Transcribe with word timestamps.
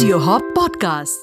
Audio 0.00 0.18
Hop 0.18 0.42
Podcasts. 0.56 1.18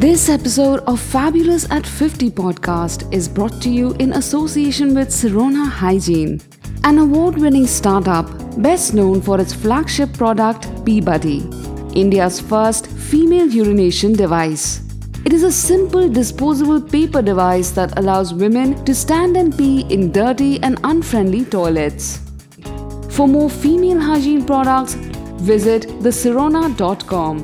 This 0.00 0.28
episode 0.28 0.84
of 0.86 1.00
Fabulous 1.00 1.68
at 1.68 1.84
50 1.84 2.30
podcast 2.30 3.12
is 3.12 3.28
brought 3.28 3.60
to 3.62 3.70
you 3.70 3.90
in 3.94 4.12
association 4.12 4.94
with 4.94 5.08
Sirona 5.08 5.68
Hygiene, 5.68 6.40
an 6.84 6.98
award 6.98 7.38
winning 7.38 7.66
startup 7.66 8.30
best 8.62 8.94
known 8.94 9.20
for 9.20 9.40
its 9.40 9.52
flagship 9.52 10.12
product, 10.12 10.68
PeeBuddy, 10.84 11.96
India's 11.96 12.38
first 12.38 12.86
female 12.86 13.48
urination 13.48 14.12
device. 14.12 14.82
It 15.24 15.32
is 15.32 15.42
a 15.42 15.50
simple 15.50 16.08
disposable 16.08 16.80
paper 16.80 17.20
device 17.20 17.72
that 17.72 17.98
allows 17.98 18.32
women 18.32 18.84
to 18.84 18.94
stand 18.94 19.36
and 19.36 19.58
pee 19.58 19.80
in 19.92 20.12
dirty 20.12 20.62
and 20.62 20.78
unfriendly 20.84 21.46
toilets. 21.46 22.20
For 23.10 23.26
more 23.26 23.50
female 23.50 24.00
hygiene 24.00 24.46
products, 24.46 24.96
visit 25.42 25.82
thesirona.com. 26.06 27.38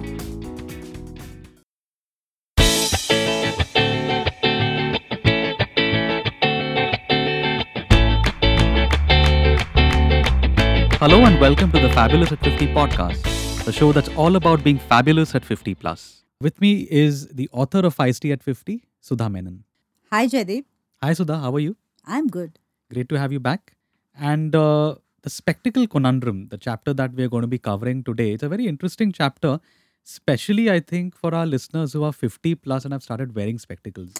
Hello 11.00 11.24
and 11.24 11.40
welcome 11.40 11.72
to 11.72 11.80
the 11.80 11.88
Fabulous 11.90 12.30
at 12.30 12.40
50 12.40 12.68
podcast, 12.74 13.64
the 13.64 13.72
show 13.72 13.90
that's 13.92 14.08
all 14.10 14.36
about 14.36 14.62
being 14.62 14.78
fabulous 14.78 15.34
at 15.34 15.44
50 15.44 15.74
plus. 15.74 16.24
With 16.40 16.60
me 16.60 16.86
is 16.90 17.26
the 17.28 17.48
author 17.52 17.80
of 17.80 17.96
Feisty 17.96 18.32
at 18.32 18.42
50, 18.44 18.84
Sudha 19.00 19.28
Menon. 19.28 19.64
Hi, 20.12 20.26
Jaideep. 20.26 20.64
Hi 21.02 21.12
Sudha, 21.14 21.38
how 21.38 21.52
are 21.54 21.60
you? 21.60 21.76
I'm 22.04 22.28
good. 22.28 22.58
Great 22.92 23.08
to 23.08 23.18
have 23.18 23.32
you 23.32 23.40
back. 23.40 23.74
And 24.18 24.54
uh, 24.54 24.96
the 25.28 25.34
spectacle 25.34 25.86
conundrum, 25.86 26.48
the 26.48 26.56
chapter 26.56 26.94
that 26.94 27.12
we're 27.12 27.28
going 27.28 27.42
to 27.42 27.52
be 27.56 27.58
covering 27.58 28.02
today, 28.02 28.32
it's 28.32 28.42
a 28.42 28.48
very 28.48 28.66
interesting 28.66 29.12
chapter, 29.12 29.60
especially 30.06 30.70
I 30.70 30.80
think 30.80 31.14
for 31.14 31.34
our 31.34 31.44
listeners 31.44 31.92
who 31.92 32.02
are 32.04 32.12
50 32.12 32.54
plus 32.54 32.84
and 32.84 32.94
have 32.94 33.02
started 33.02 33.34
wearing 33.34 33.58
spectacles. 33.58 34.14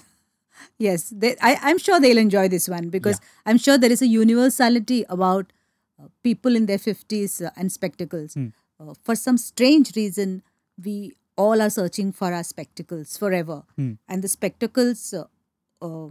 Yes, 0.77 1.11
they, 1.15 1.35
I, 1.41 1.57
I'm 1.63 1.79
sure 1.79 1.99
they'll 1.99 2.17
enjoy 2.19 2.47
this 2.47 2.67
one 2.69 2.89
because 2.89 3.19
I'm 3.45 3.57
sure 3.57 3.77
there 3.77 3.91
is 3.91 4.03
a 4.03 4.07
universality 4.07 5.03
about 5.09 5.51
uh, 5.99 6.07
people 6.21 6.55
in 6.55 6.67
their 6.67 6.77
50s 6.77 7.43
uh, 7.43 7.49
and 7.55 7.71
spectacles. 7.71 8.37
Uh, 8.79 8.93
for 9.03 9.15
some 9.15 9.37
strange 9.37 9.95
reason, 9.95 10.43
we 10.83 11.13
all 11.37 11.61
are 11.61 11.69
searching 11.69 12.11
for 12.11 12.33
our 12.33 12.43
spectacles 12.43 13.17
forever. 13.17 13.63
And 14.07 14.21
the 14.21 14.27
spectacles 14.27 15.13
uh, 15.13 15.23
uh, 15.81 16.09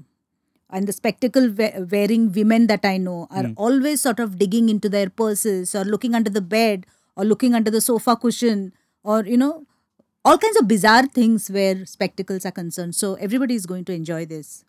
and 0.70 0.86
the 0.86 0.92
spectacle 0.92 1.48
we- 1.50 1.72
wearing 1.90 2.30
women 2.32 2.66
that 2.66 2.84
I 2.84 2.96
know 2.98 3.26
are 3.30 3.44
always 3.56 4.00
sort 4.00 4.20
of 4.20 4.38
digging 4.38 4.68
into 4.68 4.88
their 4.88 5.08
purses 5.08 5.74
or 5.74 5.84
looking 5.84 6.14
under 6.14 6.30
the 6.30 6.40
bed 6.40 6.86
or 7.16 7.24
looking 7.24 7.54
under 7.54 7.70
the 7.70 7.80
sofa 7.80 8.16
cushion 8.16 8.72
or, 9.02 9.24
you 9.24 9.36
know, 9.36 9.66
all 10.24 10.36
kinds 10.36 10.58
of 10.58 10.68
bizarre 10.68 11.06
things 11.06 11.50
where 11.50 11.86
spectacles 11.86 12.44
are 12.44 12.50
concerned. 12.50 12.94
So 12.94 13.14
everybody 13.14 13.54
is 13.54 13.66
going 13.66 13.84
to 13.86 13.94
enjoy 13.94 14.26
this. 14.26 14.64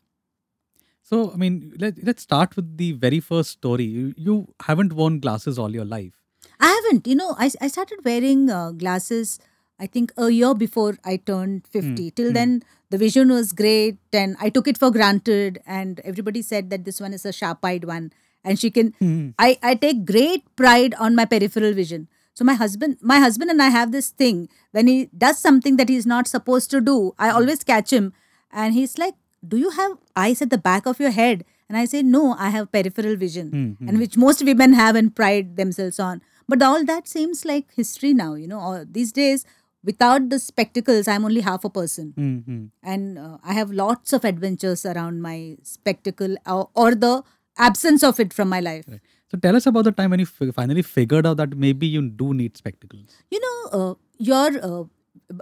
So, 1.04 1.32
I 1.34 1.38
mean, 1.38 1.74
let, 1.80 2.02
let's 2.04 2.22
start 2.22 2.56
with 2.56 2.78
the 2.78 2.92
very 2.94 3.20
first 3.20 3.50
story. 3.50 3.84
You, 3.84 4.14
you 4.16 4.54
haven't 4.62 4.94
worn 4.94 5.20
glasses 5.20 5.58
all 5.58 5.74
your 5.74 5.86
life. 5.86 6.14
I 6.60 6.68
haven't, 6.68 7.08
you 7.08 7.16
know, 7.16 7.36
I, 7.38 7.50
I 7.62 7.68
started 7.68 8.00
wearing 8.06 8.50
uh, 8.50 8.72
glasses, 8.72 9.40
I 9.80 9.88
think 9.88 10.12
a 10.18 10.30
year 10.30 10.54
before 10.54 10.98
I 11.06 11.18
turned 11.18 11.68
50. 11.68 11.90
Hmm. 11.90 12.10
Till 12.16 12.28
hmm. 12.28 12.34
then, 12.34 12.64
the 12.90 12.98
vision 12.98 13.30
was 13.30 13.52
great 13.52 13.98
and 14.14 14.36
I 14.40 14.50
took 14.50 14.68
it 14.68 14.78
for 14.78 14.92
granted. 14.92 15.62
And 15.66 16.00
everybody 16.04 16.42
said 16.42 16.70
that 16.70 16.86
this 16.86 17.00
one 17.00 17.14
is 17.14 17.26
a 17.26 17.32
sharp 17.32 17.64
eyed 17.64 17.86
one. 17.86 18.12
And 18.44 18.60
she 18.60 18.72
can, 18.72 18.94
hmm. 19.00 19.30
I, 19.38 19.58
I 19.62 19.76
take 19.76 20.06
great 20.06 20.44
pride 20.56 20.96
on 20.96 21.16
my 21.16 21.26
peripheral 21.26 21.74
vision. 21.74 22.08
So 22.34 22.46
my 22.46 22.54
husband, 22.54 22.98
my 23.02 23.20
husband 23.20 23.52
and 23.52 23.62
I 23.62 23.68
have 23.70 23.92
this 23.92 24.10
thing 24.10 24.48
when 24.72 24.88
he 24.88 25.10
does 25.18 25.40
something 25.40 25.76
that 25.78 25.90
he's 25.90 26.06
not 26.06 26.28
supposed 26.28 26.72
to 26.72 26.80
do, 26.80 27.14
I 27.20 27.30
always 27.30 27.64
catch 27.64 27.92
him 27.92 28.14
and 28.52 28.74
he's 28.74 28.98
like, 28.98 29.16
do 29.48 29.58
you 29.58 29.72
have 29.72 29.98
eyes 30.16 30.42
at 30.42 30.50
the 30.50 30.58
back 30.58 30.86
of 30.86 31.00
your 31.00 31.12
head? 31.12 31.46
And 31.68 31.78
I 31.78 31.86
say, 31.86 32.02
no, 32.02 32.36
I 32.38 32.50
have 32.50 32.72
peripheral 32.72 33.16
vision, 33.16 33.78
and 33.80 34.00
which 34.00 34.18
most 34.18 34.44
women 34.44 34.74
have 34.74 34.96
and 34.96 35.16
pride 35.16 35.56
themselves 35.56 36.00
on. 36.00 36.22
But 36.48 36.64
all 36.64 36.84
that 36.84 37.08
seems 37.08 37.46
like 37.46 37.72
history 37.76 38.12
now, 38.12 38.34
you 38.34 38.48
know. 38.48 38.60
Or 38.60 38.86
these 38.90 39.12
days, 39.12 39.46
without 39.84 40.30
the 40.30 40.40
spectacles, 40.40 41.08
I'm 41.08 41.26
only 41.26 41.42
half 41.42 41.64
a 41.66 41.70
person, 41.70 42.14
Mm-hmm. 42.18 42.66
and 42.84 43.18
uh, 43.18 43.38
I 43.44 43.54
have 43.54 43.72
lots 43.72 44.14
of 44.14 44.26
adventures 44.26 44.86
around 44.86 45.22
my 45.22 45.58
spectacle 45.64 46.36
or, 46.46 46.70
or 46.76 46.96
the 46.96 47.24
absence 47.58 48.04
of 48.04 48.20
it 48.20 48.34
from 48.34 48.50
my 48.50 48.60
life. 48.60 48.86
So, 49.32 49.38
tell 49.38 49.56
us 49.56 49.66
about 49.68 49.84
the 49.86 49.92
time 49.92 50.10
when 50.12 50.20
you 50.20 50.26
fi- 50.26 50.52
finally 50.52 50.82
figured 50.82 51.26
out 51.26 51.38
that 51.38 51.56
maybe 51.56 51.88
you 51.88 52.02
do 52.10 52.34
need 52.34 52.58
spectacles. 52.58 53.10
you 53.30 53.40
know 53.40 53.58
uh, 53.80 53.94
your 54.18 54.50
uh, 54.70 54.84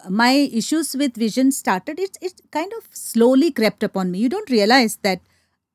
my 0.09 0.31
issues 0.62 0.96
with 0.96 1.16
vision 1.16 1.52
started 1.52 2.00
it 2.00 2.18
it 2.22 2.42
kind 2.52 2.72
of 2.78 2.88
slowly 2.92 3.52
crept 3.52 3.84
upon 3.84 4.12
me 4.12 4.19
you 4.19 4.30
don't 4.30 4.50
realize 4.50 4.98
that 5.08 5.22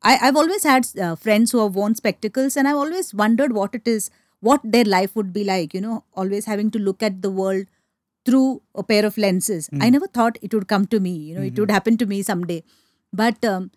I, 0.03 0.19
I've 0.21 0.37
always 0.37 0.65
had 0.65 0.87
uh, 1.01 1.15
friends 1.17 1.53
who 1.53 1.61
have 1.63 1.75
worn 1.75 1.95
spectacles 1.95 2.57
and 2.57 2.69
I've 2.69 2.77
always 2.77 3.15
wondered 3.15 3.53
what 3.53 3.75
it 3.75 3.87
is 3.87 4.11
what 4.41 4.61
their 4.65 4.85
life 4.85 5.15
would 5.17 5.33
be 5.33 5.45
like 5.45 5.73
you 5.75 5.81
know 5.81 6.05
always 6.15 6.45
having 6.45 6.71
to 6.73 6.79
look 6.79 7.03
at 7.03 7.23
the 7.23 7.31
world 7.31 7.67
through 8.25 8.63
a 8.75 8.83
pair 8.83 9.05
of 9.05 9.19
lenses. 9.19 9.69
I 9.81 9.91
never 9.91 10.07
thought 10.07 10.39
it 10.43 10.55
would 10.55 10.69
come 10.69 10.87
to 10.87 11.01
me 11.01 11.11
you 11.11 11.35
know 11.35 11.43
it 11.43 11.59
would 11.59 11.71
happen 11.71 11.97
to 11.99 12.07
me 12.07 12.23
someday. 12.23 12.63
But 13.13 13.45
um, 13.45 13.71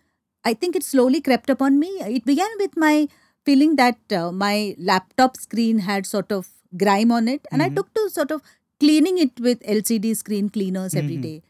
I 0.44 0.54
think 0.54 0.76
it 0.76 0.84
slowly 0.84 1.22
crept 1.22 1.50
upon 1.50 1.80
me. 1.80 1.88
It 2.02 2.26
began 2.26 2.50
with 2.60 2.78
my 2.78 3.08
feeling 3.46 3.76
that 3.78 3.98
uh, 4.12 4.32
my 4.32 4.76
laptop 4.78 5.38
screen 5.38 5.80
had 5.80 6.06
sort 6.06 6.32
of 6.32 6.50
grime 6.78 7.12
on 7.12 7.28
it 7.28 7.48
and 7.52 7.64
i 7.64 7.70
took 7.70 7.94
to 7.94 8.10
sort 8.10 8.32
of 8.32 8.42
cleaning 8.80 9.18
it 9.18 9.40
with 9.40 9.60
lcd 9.62 10.16
screen 10.18 10.50
cleaners 10.50 10.94
every 10.94 11.18
day. 11.18 11.42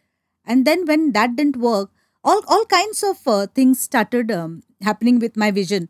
And 0.46 0.66
then 0.66 0.86
when 0.86 1.14
that 1.14 1.36
didn't 1.36 1.58
work 1.58 1.90
all 2.24 2.42
all 2.48 2.66
kinds 2.66 3.04
of 3.04 3.28
uh, 3.28 3.48
things 3.48 3.80
started 3.80 4.32
um, 4.32 4.64
happening 4.82 5.20
with 5.20 5.36
my 5.36 5.50
vision 5.52 5.90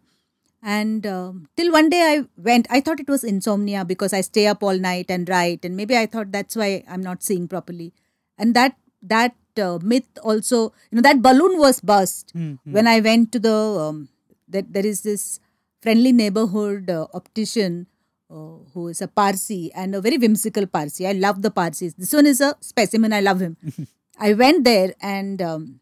and 0.73 1.05
um, 1.05 1.47
till 1.57 1.71
one 1.71 1.89
day 1.93 2.01
i 2.11 2.15
went 2.49 2.67
i 2.77 2.79
thought 2.81 2.99
it 3.03 3.11
was 3.15 3.23
insomnia 3.31 3.85
because 3.93 4.13
i 4.19 4.21
stay 4.27 4.45
up 4.51 4.63
all 4.63 4.79
night 4.85 5.11
and 5.15 5.29
write 5.33 5.63
and 5.63 5.77
maybe 5.79 5.95
i 5.95 6.05
thought 6.13 6.31
that's 6.31 6.55
why 6.61 6.69
i'm 6.89 7.03
not 7.09 7.21
seeing 7.29 7.47
properly 7.47 7.93
and 8.37 8.55
that 8.59 8.75
that 9.01 9.35
uh, 9.65 9.77
myth 9.91 10.21
also 10.23 10.59
you 10.89 10.95
know 10.97 11.01
that 11.09 11.21
balloon 11.21 11.59
was 11.65 11.79
burst 11.91 12.31
when 12.77 12.87
i 12.87 12.99
went 13.09 13.31
to 13.31 13.39
the 13.47 13.57
um, 13.85 14.09
that 14.47 14.73
there 14.73 14.85
is 14.93 15.01
this 15.09 15.39
friendly 15.85 16.11
neighborhood 16.11 16.89
uh, 16.89 17.05
optician 17.13 17.85
uh, 18.29 18.57
who 18.73 18.87
is 18.87 19.01
a 19.01 19.07
Parsi 19.07 19.71
and 19.73 19.93
a 19.93 20.01
very 20.01 20.17
whimsical 20.17 20.65
Parsi. 20.65 21.05
I 21.07 21.11
love 21.11 21.41
the 21.43 21.51
Parsis. 21.51 21.93
This 21.93 22.11
one 22.11 22.25
is 22.25 22.41
a 22.41 22.55
specimen. 22.59 23.13
I 23.13 23.19
love 23.21 23.39
him. 23.39 23.55
I 24.19 24.33
went 24.33 24.63
there 24.63 24.93
and 24.99 25.41
um, 25.43 25.79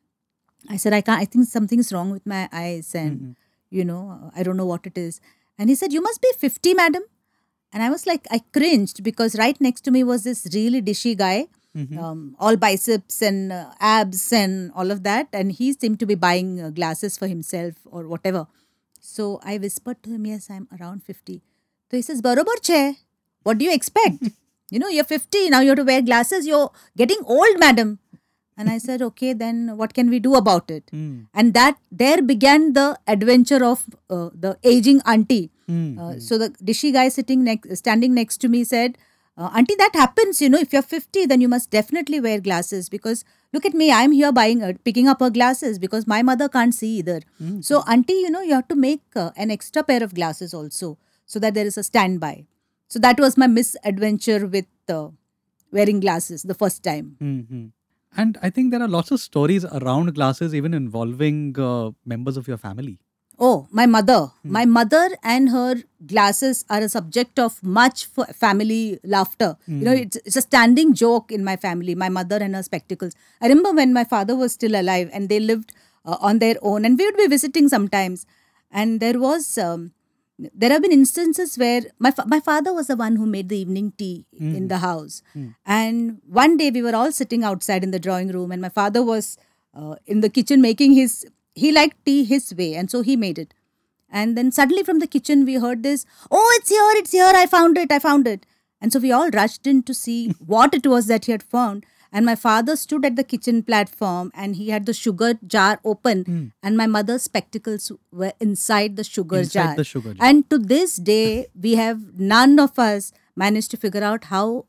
I 0.70 0.76
said, 0.78 0.92
I 0.94 1.00
can't, 1.02 1.22
I 1.22 1.26
think 1.26 1.48
something's 1.48 1.94
wrong 1.94 2.12
with 2.12 2.26
my 2.26 2.50
eyes 2.52 2.94
and, 2.96 3.36
you 3.74 3.84
know, 3.84 4.32
I 4.36 4.44
don't 4.44 4.58
know 4.58 4.66
what 4.66 4.86
it 4.86 4.98
is. 4.98 5.20
And 5.58 5.70
he 5.70 5.76
said, 5.76 5.92
You 5.94 6.02
must 6.02 6.22
be 6.22 6.32
50, 6.38 6.74
madam. 6.76 7.04
And 7.74 7.82
I 7.82 7.90
was 7.90 8.06
like, 8.06 8.28
I 8.30 8.40
cringed 8.54 9.04
because 9.04 9.36
right 9.38 9.60
next 9.60 9.82
to 9.82 9.92
me 9.92 10.04
was 10.04 10.24
this 10.24 10.48
really 10.54 10.82
dishy 10.82 11.18
guy, 11.18 11.48
um, 11.98 12.36
all 12.40 12.56
biceps 12.56 13.22
and 13.24 13.52
uh, 13.52 13.72
abs 13.80 14.32
and 14.32 14.72
all 14.76 14.92
of 14.92 15.02
that. 15.04 15.28
And 15.34 15.52
he 15.52 15.74
seemed 15.74 16.00
to 16.02 16.06
be 16.06 16.14
buying 16.14 16.62
uh, 16.62 16.70
glasses 16.70 17.18
for 17.18 17.28
himself 17.28 17.74
or 17.86 18.08
whatever. 18.08 18.46
So 19.00 19.40
I 19.44 19.58
whispered 19.58 20.04
to 20.04 20.12
him, 20.12 20.28
Yes, 20.28 20.50
I'm 20.52 20.68
around 20.80 21.04
50. 21.04 21.42
So 21.90 21.98
he 21.98 22.04
says, 22.04 22.22
Barobar 22.22 22.56
che. 22.62 22.98
What 23.42 23.58
do 23.58 23.66
you 23.66 23.74
expect? 23.74 24.30
you 24.70 24.80
know, 24.80 24.88
you're 24.88 25.04
50, 25.04 25.50
now 25.50 25.62
you 25.62 25.70
have 25.70 25.78
to 25.78 25.84
wear 25.84 26.02
glasses. 26.02 26.46
You're 26.48 26.72
getting 26.96 27.22
old, 27.26 27.60
madam. 27.60 28.00
And 28.58 28.70
I 28.70 28.78
said, 28.78 29.02
Okay, 29.02 29.34
then 29.34 29.78
what 29.78 29.94
can 29.94 30.10
we 30.10 30.20
do 30.20 30.36
about 30.36 30.70
it? 30.70 30.90
And 31.34 31.54
that 31.54 31.78
there 31.92 32.22
began 32.22 32.74
the 32.74 33.00
adventure 33.08 33.64
of 33.64 33.86
uh, 34.10 34.30
the 34.34 34.58
aging 34.64 35.02
auntie. 35.06 35.50
Uh, 36.00 36.20
so 36.20 36.38
the 36.38 36.50
dishy 36.64 36.92
guy 36.94 37.10
sitting 37.10 37.44
next, 37.44 37.76
standing 37.78 38.14
next 38.14 38.38
to 38.38 38.48
me 38.50 38.64
said, 38.64 38.98
uh, 39.38 39.50
Auntie, 39.56 39.76
that 39.76 39.96
happens. 39.96 40.40
You 40.42 40.50
know, 40.50 40.60
if 40.60 40.72
you're 40.74 40.84
50, 40.84 41.26
then 41.26 41.42
you 41.42 41.48
must 41.48 41.72
definitely 41.72 42.20
wear 42.20 42.40
glasses 42.40 42.90
because 42.90 43.24
look 43.52 43.66
at 43.66 43.74
me, 43.74 43.92
I'm 43.92 44.12
here 44.12 44.32
buying, 44.32 44.62
uh, 44.62 44.74
picking 44.84 45.08
up 45.08 45.20
her 45.22 45.30
glasses 45.32 45.80
because 45.80 46.06
my 46.06 46.22
mother 46.22 46.48
can't 46.48 46.76
see 46.76 46.98
either. 47.00 47.22
So, 47.62 47.82
Auntie, 47.88 48.14
you 48.14 48.30
know, 48.30 48.42
you 48.42 48.54
have 48.54 48.68
to 48.68 48.76
make 48.76 49.02
uh, 49.16 49.32
an 49.36 49.50
extra 49.50 49.84
pair 49.84 50.04
of 50.04 50.14
glasses 50.14 50.54
also 50.54 50.98
so 51.26 51.40
that 51.40 51.56
there 51.56 51.66
is 51.66 51.78
a 51.80 51.84
standby. 51.84 52.46
So, 52.88 53.00
that 53.00 53.20
was 53.20 53.36
my 53.38 53.48
misadventure 53.48 54.46
with 54.46 54.68
uh, 54.88 55.08
wearing 55.72 56.00
glasses 56.00 56.44
the 56.44 56.54
first 56.54 56.84
time. 56.84 57.16
hmm 57.20 57.66
And 58.16 58.38
I 58.42 58.50
think 58.50 58.72
there 58.72 58.82
are 58.82 58.88
lots 58.88 59.12
of 59.12 59.20
stories 59.20 59.66
around 59.66 60.14
glasses, 60.14 60.54
even 60.54 60.74
involving 60.74 61.58
uh, 61.60 61.92
members 62.06 62.38
of 62.38 62.48
your 62.48 62.58
family. 62.58 63.00
Oh, 63.40 63.68
my 63.72 63.88
mother. 63.88 64.30
My 64.44 64.64
mother 64.66 65.10
and 65.24 65.50
her 65.50 65.76
glasses 66.06 66.66
are 66.70 66.82
a 66.82 66.90
subject 66.90 67.40
of 67.40 67.62
much 67.64 68.08
f- 68.16 68.36
family 68.36 69.00
laughter. 69.04 69.58
You 69.68 69.86
know, 69.86 69.92
it's, 69.92 70.18
it's 70.18 70.36
a 70.36 70.42
standing 70.42 70.94
joke 70.94 71.32
in 71.32 71.44
my 71.44 71.56
family, 71.56 71.96
my 71.96 72.10
mother 72.10 72.38
and 72.38 72.54
her 72.56 72.62
spectacles. 72.62 73.14
I 73.42 73.48
remember 73.48 73.72
when 73.74 73.92
my 73.92 74.04
father 74.04 74.36
was 74.36 74.54
still 74.54 74.76
alive 74.80 75.10
and 75.12 75.30
they 75.30 75.40
lived 75.40 75.74
uh, 76.06 76.18
on 76.20 76.40
their 76.40 76.56
own, 76.62 76.86
and 76.86 76.98
we 76.98 77.06
would 77.06 77.18
be 77.18 77.28
visiting 77.28 77.70
sometimes. 77.70 78.28
And 78.72 79.00
there 79.00 79.20
was 79.20 79.58
um, 79.58 79.94
there 80.40 80.72
have 80.72 80.82
been 80.82 80.92
instances 80.92 81.58
where 81.58 81.82
my 82.00 82.12
fa- 82.12 82.26
my 82.28 82.40
father 82.40 82.74
was 82.74 82.88
the 82.88 82.96
one 82.96 83.16
who 83.18 83.26
made 83.26 83.50
the 83.50 83.58
evening 83.58 83.94
tea 83.98 84.26
in 84.58 84.68
the 84.68 84.80
house, 84.80 85.22
and 85.66 86.20
one 86.28 86.58
day 86.58 86.72
we 86.72 86.82
were 86.82 86.96
all 86.96 87.12
sitting 87.12 87.44
outside 87.44 87.84
in 87.84 87.92
the 87.92 88.00
drawing 88.00 88.30
room, 88.30 88.52
and 88.52 88.62
my 88.62 88.70
father 88.70 89.04
was 89.04 89.38
uh, 89.76 89.96
in 90.06 90.22
the 90.22 90.30
kitchen 90.30 90.62
making 90.62 90.94
his. 90.94 91.26
He 91.56 91.72
liked 91.72 92.04
tea 92.06 92.24
his 92.24 92.54
way, 92.56 92.74
and 92.76 92.90
so 92.90 93.02
he 93.02 93.16
made 93.16 93.38
it. 93.38 93.54
And 94.10 94.38
then 94.38 94.52
suddenly 94.52 94.84
from 94.84 95.00
the 95.00 95.08
kitchen 95.08 95.46
we 95.46 95.56
heard 95.56 95.84
this, 95.84 96.06
"Oh, 96.32 96.58
it's 96.60 96.70
here! 96.70 96.92
It's 97.02 97.12
here! 97.12 97.32
I 97.36 97.46
found 97.46 97.78
it! 97.78 97.92
I 97.92 98.00
found 98.00 98.28
it!" 98.28 98.46
And 98.82 98.92
so 98.92 99.00
we 99.00 99.12
all 99.12 99.30
rushed 99.30 99.68
in 99.68 99.84
to 99.84 99.94
see 99.94 100.30
what 100.54 100.74
it 100.74 100.88
was 100.88 101.06
that 101.08 101.26
he 101.26 101.32
had 101.32 101.44
found. 101.44 101.86
And 102.14 102.28
my 102.28 102.36
father 102.36 102.76
stood 102.76 103.06
at 103.08 103.16
the 103.16 103.24
kitchen 103.24 103.64
platform 103.64 104.32
and 104.36 104.56
he 104.56 104.70
had 104.70 104.86
the 104.86 104.94
sugar 104.94 105.34
jar 105.48 105.80
open, 105.84 106.52
and 106.62 106.78
my 106.78 106.86
mother's 106.86 107.24
spectacles 107.24 107.92
were 108.12 108.34
inside 108.40 108.96
the 108.98 109.04
sugar 109.04 109.40
Inside 109.40 109.64
jar. 109.64 109.76
the 109.76 109.84
sugar 109.84 110.14
jar. 110.14 110.28
And 110.28 110.48
to 110.52 110.60
this 110.60 110.96
day, 110.96 111.48
we 111.60 111.74
have 111.76 112.00
none 112.20 112.60
of 112.60 112.78
us 112.78 113.12
managed 113.36 113.72
to 113.72 113.78
figure 113.78 114.04
out 114.04 114.26
how 114.26 114.66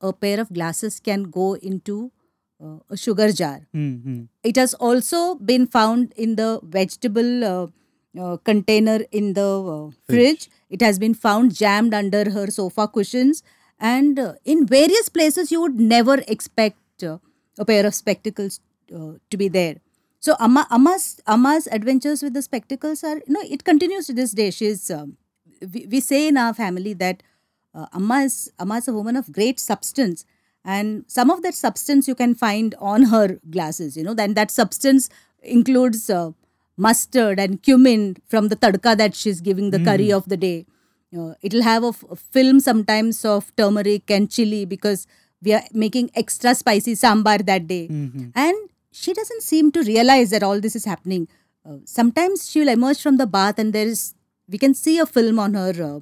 a 0.00 0.12
pair 0.12 0.40
of 0.40 0.52
glasses 0.52 0.98
can 0.98 1.24
go 1.24 1.54
into 1.54 2.10
uh, 2.62 2.78
a 2.90 2.96
sugar 2.96 3.30
jar. 3.32 3.60
Mm-hmm. 3.74 4.24
It 4.42 4.56
has 4.56 4.74
also 4.74 5.36
been 5.36 5.68
found 5.68 6.12
in 6.16 6.34
the 6.34 6.60
vegetable 6.62 7.44
uh, 7.44 7.66
uh, 8.20 8.36
container 8.38 8.98
in 9.12 9.34
the 9.34 9.46
uh, 9.76 9.90
fridge. 10.08 10.50
It 10.68 10.82
has 10.82 10.98
been 10.98 11.14
found 11.14 11.54
jammed 11.54 11.94
under 11.94 12.30
her 12.30 12.48
sofa 12.48 12.88
cushions. 12.88 13.42
And 13.78 14.18
uh, 14.18 14.34
in 14.44 14.66
various 14.66 15.08
places, 15.08 15.52
you 15.52 15.60
would 15.60 15.78
never 15.78 16.18
expect 16.26 16.78
a 17.58 17.64
pair 17.64 17.86
of 17.86 17.94
spectacles 17.94 18.60
uh, 18.94 19.12
to 19.30 19.36
be 19.36 19.48
there. 19.48 19.76
So 20.20 20.34
Amma, 20.40 20.66
Amma's, 20.70 21.20
Amma's 21.26 21.68
adventures 21.70 22.22
with 22.22 22.34
the 22.34 22.42
spectacles 22.42 23.04
are, 23.04 23.16
you 23.16 23.32
know, 23.34 23.42
it 23.42 23.64
continues 23.64 24.06
to 24.06 24.12
this 24.12 24.32
day. 24.32 24.50
She's, 24.50 24.90
um, 24.90 25.16
we, 25.72 25.86
we 25.90 26.00
say 26.00 26.28
in 26.28 26.36
our 26.36 26.54
family 26.54 26.92
that 26.94 27.22
uh, 27.74 27.86
Amma, 27.94 28.20
is, 28.20 28.50
Amma 28.58 28.76
is 28.76 28.88
a 28.88 28.92
woman 28.92 29.16
of 29.16 29.32
great 29.32 29.60
substance. 29.60 30.24
And 30.64 31.04
some 31.06 31.30
of 31.30 31.42
that 31.42 31.54
substance 31.54 32.08
you 32.08 32.14
can 32.14 32.34
find 32.34 32.74
on 32.80 33.04
her 33.04 33.38
glasses, 33.48 33.96
you 33.96 34.02
know, 34.02 34.14
then 34.14 34.34
that 34.34 34.50
substance 34.50 35.08
includes 35.42 36.10
uh, 36.10 36.32
mustard 36.76 37.38
and 37.38 37.62
cumin 37.62 38.16
from 38.26 38.48
the 38.48 38.56
tadka 38.56 38.96
that 38.96 39.14
she's 39.14 39.40
giving 39.40 39.70
the 39.70 39.78
curry 39.78 40.12
of 40.12 40.28
the 40.28 40.36
day. 40.36 40.66
Uh, 41.16 41.34
it'll 41.42 41.62
have 41.62 41.84
a, 41.84 41.88
f- 41.88 42.04
a 42.10 42.16
film 42.16 42.60
sometimes 42.60 43.24
of 43.24 43.54
turmeric 43.56 44.10
and 44.10 44.30
chili 44.30 44.64
because 44.64 45.06
we 45.42 45.52
are 45.54 45.62
making 45.72 46.10
extra 46.14 46.54
spicy 46.54 46.94
sambar 46.94 47.44
that 47.46 47.66
day. 47.66 47.86
And 48.34 48.56
she 48.90 49.12
doesn't 49.12 49.42
seem 49.42 49.70
to 49.72 49.82
realize 49.82 50.30
that 50.30 50.42
all 50.42 50.60
this 50.60 50.74
is 50.76 50.84
happening. 50.84 51.28
Uh, 51.68 51.76
sometimes 51.84 52.50
she 52.50 52.60
will 52.60 52.68
emerge 52.68 53.00
from 53.02 53.16
the 53.18 53.26
bath 53.26 53.58
and 53.58 53.72
there 53.72 53.86
is, 53.86 54.14
we 54.48 54.58
can 54.58 54.74
see 54.74 54.98
a 54.98 55.06
film 55.06 55.38
on 55.38 55.54
her 55.54 55.72
uh, 55.82 56.00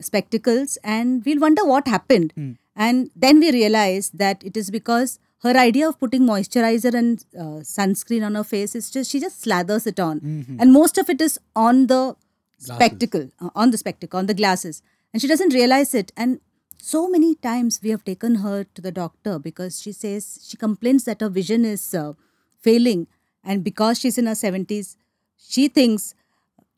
spectacles 0.00 0.76
and 0.84 1.24
we'll 1.24 1.40
wonder 1.40 1.64
what 1.64 1.86
happened. 1.88 2.32
And 2.76 3.10
then 3.14 3.38
we 3.40 3.52
realize 3.52 4.10
that 4.10 4.42
it 4.44 4.56
is 4.56 4.70
because 4.70 5.18
her 5.42 5.56
idea 5.56 5.88
of 5.88 5.98
putting 6.00 6.22
moisturizer 6.22 6.92
and 6.94 7.24
uh, 7.38 7.60
sunscreen 7.62 8.24
on 8.24 8.34
her 8.34 8.44
face 8.44 8.74
is 8.74 8.90
just, 8.90 9.10
she 9.10 9.20
just 9.20 9.44
slathers 9.44 9.86
it 9.86 10.00
on. 10.00 10.18
And 10.58 10.72
most 10.72 10.98
of 10.98 11.08
it 11.08 11.20
is 11.20 11.38
on 11.54 11.86
the 11.86 12.16
spectacle, 12.58 13.30
uh, 13.40 13.50
on 13.54 13.70
the 13.70 13.78
spectacle, 13.78 14.18
on 14.18 14.26
the 14.26 14.34
glasses. 14.34 14.82
And 15.12 15.20
she 15.22 15.28
doesn't 15.28 15.52
realize 15.54 15.94
it. 15.94 16.12
And 16.16 16.40
so 16.84 17.08
many 17.08 17.34
times 17.34 17.80
we 17.82 17.90
have 17.90 18.04
taken 18.04 18.36
her 18.36 18.64
to 18.74 18.82
the 18.82 18.92
doctor 18.92 19.38
because 19.38 19.80
she 19.80 19.92
says 19.92 20.24
she 20.46 20.56
complains 20.56 21.04
that 21.04 21.22
her 21.22 21.28
vision 21.28 21.64
is 21.64 21.94
uh, 21.94 22.12
failing. 22.60 23.06
And 23.42 23.64
because 23.64 23.98
she's 24.00 24.18
in 24.18 24.26
her 24.26 24.32
70s, 24.32 24.96
she 25.36 25.68
thinks 25.68 26.14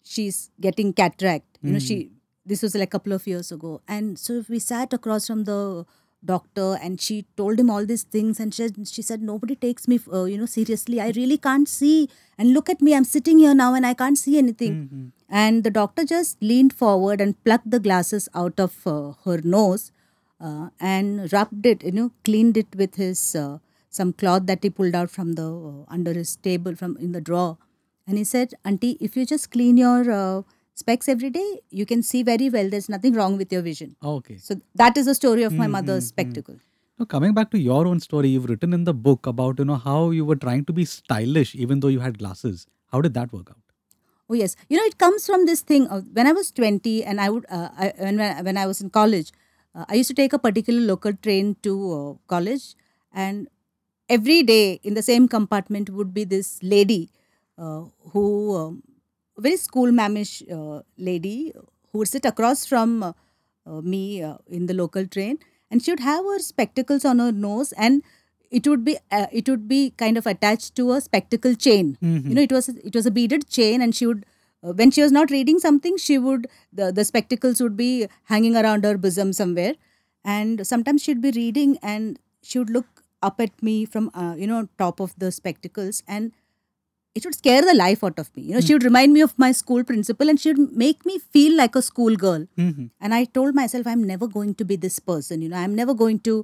she's 0.04 0.50
getting 0.60 0.92
cataract. 0.92 1.58
You 1.62 1.72
know, 1.72 1.78
she 1.78 2.10
this 2.44 2.62
was 2.62 2.74
like 2.76 2.88
a 2.88 2.92
couple 2.98 3.12
of 3.12 3.26
years 3.26 3.50
ago, 3.50 3.80
and 3.88 4.16
so 4.16 4.44
we 4.48 4.60
sat 4.60 4.92
across 4.92 5.26
from 5.26 5.42
the 5.44 5.84
doctor, 6.24 6.78
and 6.80 7.00
she 7.00 7.16
told 7.36 7.58
him 7.58 7.70
all 7.70 7.84
these 7.84 8.04
things, 8.04 8.38
and 8.38 8.54
she 8.54 8.68
she 8.90 9.02
said 9.02 9.20
nobody 9.30 9.56
takes 9.56 9.88
me, 9.92 9.98
uh, 10.12 10.22
you 10.24 10.38
know, 10.38 10.46
seriously. 10.46 11.00
I 11.00 11.08
really 11.16 11.38
can't 11.48 11.68
see, 11.68 12.08
and 12.38 12.52
look 12.52 12.70
at 12.74 12.80
me, 12.80 12.94
I'm 12.94 13.08
sitting 13.16 13.38
here 13.44 13.54
now, 13.62 13.74
and 13.74 13.84
I 13.90 13.94
can't 13.94 14.16
see 14.22 14.38
anything. 14.38 15.12
And 15.28 15.64
the 15.64 15.74
doctor 15.80 16.04
just 16.04 16.40
leaned 16.52 16.72
forward 16.84 17.20
and 17.20 17.42
plucked 17.44 17.70
the 17.76 17.80
glasses 17.80 18.28
out 18.34 18.60
of 18.60 18.86
uh, 18.86 19.12
her 19.24 19.40
nose, 19.56 19.90
uh, 20.40 20.68
and 20.80 21.32
rubbed 21.32 21.66
it, 21.66 21.82
you 21.82 21.92
know, 21.92 22.12
cleaned 22.24 22.56
it 22.56 22.68
with 22.76 22.96
his 22.96 23.34
uh, 23.34 23.58
some 23.88 24.12
cloth 24.12 24.46
that 24.46 24.62
he 24.62 24.70
pulled 24.70 24.94
out 24.94 25.10
from 25.10 25.34
the 25.34 25.46
uh, 25.46 25.84
under 25.88 26.12
his 26.12 26.36
table 26.36 26.74
from 26.74 26.96
in 26.98 27.12
the 27.12 27.20
drawer 27.20 27.58
and 28.06 28.18
he 28.18 28.24
said, 28.24 28.54
Auntie, 28.64 28.96
if 29.00 29.16
you 29.16 29.26
just 29.26 29.50
clean 29.50 29.76
your 29.76 30.10
uh, 30.10 30.42
specs 30.74 31.08
every 31.08 31.30
day, 31.30 31.60
you 31.70 31.84
can 31.84 32.02
see 32.02 32.22
very 32.22 32.48
well. 32.48 32.70
There's 32.70 32.88
nothing 32.88 33.14
wrong 33.14 33.36
with 33.36 33.52
your 33.52 33.62
vision. 33.62 33.96
Okay. 34.02 34.36
So 34.38 34.60
that 34.74 34.96
is 34.96 35.06
the 35.06 35.14
story 35.14 35.42
of 35.42 35.52
my 35.52 35.66
mother's 35.66 36.06
spectacle. 36.06 36.56
Now, 36.98 37.04
coming 37.04 37.34
back 37.34 37.50
to 37.50 37.58
your 37.58 37.86
own 37.86 38.00
story, 38.00 38.28
you've 38.28 38.48
written 38.48 38.72
in 38.72 38.84
the 38.84 38.94
book 38.94 39.26
about 39.26 39.58
you 39.58 39.64
know 39.64 39.76
how 39.76 40.10
you 40.10 40.24
were 40.24 40.36
trying 40.36 40.64
to 40.66 40.72
be 40.72 40.84
stylish 40.84 41.54
even 41.54 41.80
though 41.80 41.88
you 41.88 42.00
had 42.00 42.18
glasses. 42.18 42.66
How 42.90 43.00
did 43.00 43.12
that 43.14 43.32
work 43.32 43.50
out? 43.50 43.58
Oh 44.30 44.34
yes, 44.34 44.56
you 44.68 44.78
know 44.78 44.84
it 44.84 44.96
comes 44.98 45.26
from 45.26 45.44
this 45.46 45.60
thing. 45.60 45.86
Of, 45.88 46.06
when 46.14 46.26
I 46.26 46.32
was 46.32 46.50
twenty, 46.50 47.04
and 47.04 47.20
I 47.20 47.28
would 47.28 47.44
uh, 47.50 47.68
I, 47.76 47.92
when 47.98 48.18
when 48.18 48.56
I 48.56 48.66
was 48.66 48.80
in 48.80 48.88
college, 48.88 49.30
uh, 49.76 49.84
I 49.88 49.94
used 49.94 50.08
to 50.08 50.14
take 50.14 50.32
a 50.32 50.38
particular 50.38 50.80
local 50.80 51.12
train 51.12 51.56
to 51.62 51.72
uh, 51.92 52.14
college, 52.28 52.74
and 53.12 53.48
every 54.08 54.42
day 54.42 54.80
in 54.82 54.94
the 54.94 55.02
same 55.02 55.28
compartment 55.28 55.90
would 55.90 56.14
be 56.14 56.24
this 56.24 56.62
lady 56.62 57.10
uh, 57.58 57.84
who 58.12 58.56
um, 58.56 58.82
very 59.38 59.56
school 59.56 59.90
mamish 59.90 60.42
uh, 60.50 60.82
lady 60.96 61.52
who 61.92 61.98
would 61.98 62.08
sit 62.08 62.24
across 62.24 62.64
from 62.64 63.14
me 63.82 64.22
uh, 64.22 64.36
in 64.48 64.66
the 64.66 64.74
local 64.74 65.06
train 65.06 65.38
and 65.70 65.82
she 65.82 65.90
would 65.90 66.00
have 66.00 66.24
her 66.24 66.38
spectacles 66.38 67.04
on 67.04 67.18
her 67.18 67.32
nose 67.32 67.72
and 67.72 68.02
it 68.50 68.66
would 68.68 68.84
be 68.84 68.96
uh, 69.10 69.26
it 69.32 69.48
would 69.48 69.66
be 69.66 69.90
kind 69.90 70.16
of 70.16 70.26
attached 70.26 70.74
to 70.76 70.92
a 70.92 71.00
spectacle 71.00 71.54
chain. 71.54 71.98
You 72.28 72.34
know 72.34 72.42
it 72.42 72.52
was 72.52 72.68
it 72.68 72.94
was 72.94 73.06
a 73.06 73.10
beaded 73.10 73.48
chain 73.48 73.82
and 73.82 73.94
she 73.94 74.06
would 74.06 74.24
uh, 74.62 74.72
when 74.72 74.90
she 74.90 75.02
was 75.02 75.12
not 75.12 75.30
reading 75.30 75.58
something 75.58 75.96
she 75.96 76.18
would 76.18 76.46
the, 76.72 76.92
the 76.92 77.04
spectacles 77.04 77.60
would 77.60 77.76
be 77.76 78.06
hanging 78.24 78.56
around 78.56 78.84
her 78.84 78.96
bosom 78.98 79.32
somewhere. 79.32 79.74
And 80.24 80.66
sometimes 80.66 81.02
she'd 81.02 81.20
be 81.22 81.30
reading 81.30 81.78
and 81.82 82.18
she 82.42 82.58
would 82.58 82.70
look 82.70 82.86
up 83.22 83.40
at 83.40 83.62
me 83.62 83.84
from 83.84 84.10
uh, 84.14 84.34
you 84.36 84.46
know 84.46 84.68
top 84.78 85.00
of 85.00 85.14
the 85.18 85.30
spectacles 85.32 86.02
and 86.06 86.32
it 87.14 87.24
would 87.24 87.34
scare 87.34 87.62
the 87.62 87.74
life 87.74 88.04
out 88.04 88.18
of 88.18 88.34
me. 88.36 88.42
You 88.42 88.54
know 88.54 88.60
she 88.60 88.74
would 88.74 88.84
remind 88.84 89.12
me 89.12 89.20
of 89.22 89.38
my 89.38 89.52
school 89.52 89.84
principal 89.84 90.28
and 90.28 90.38
she 90.38 90.52
would 90.52 90.72
make 90.72 91.06
me 91.06 91.18
feel 91.18 91.56
like 91.56 91.74
a 91.76 91.82
schoolgirl. 91.82 92.46
Mhm. 92.58 92.90
and 93.00 93.14
i 93.14 93.24
told 93.38 93.54
myself 93.54 93.86
i'm 93.86 94.02
never 94.12 94.26
going 94.36 94.54
to 94.54 94.64
be 94.64 94.76
this 94.76 94.98
person 94.98 95.42
you 95.42 95.48
know. 95.48 95.56
I'm 95.56 95.74
never 95.74 95.94
going 95.94 96.18
to 96.30 96.34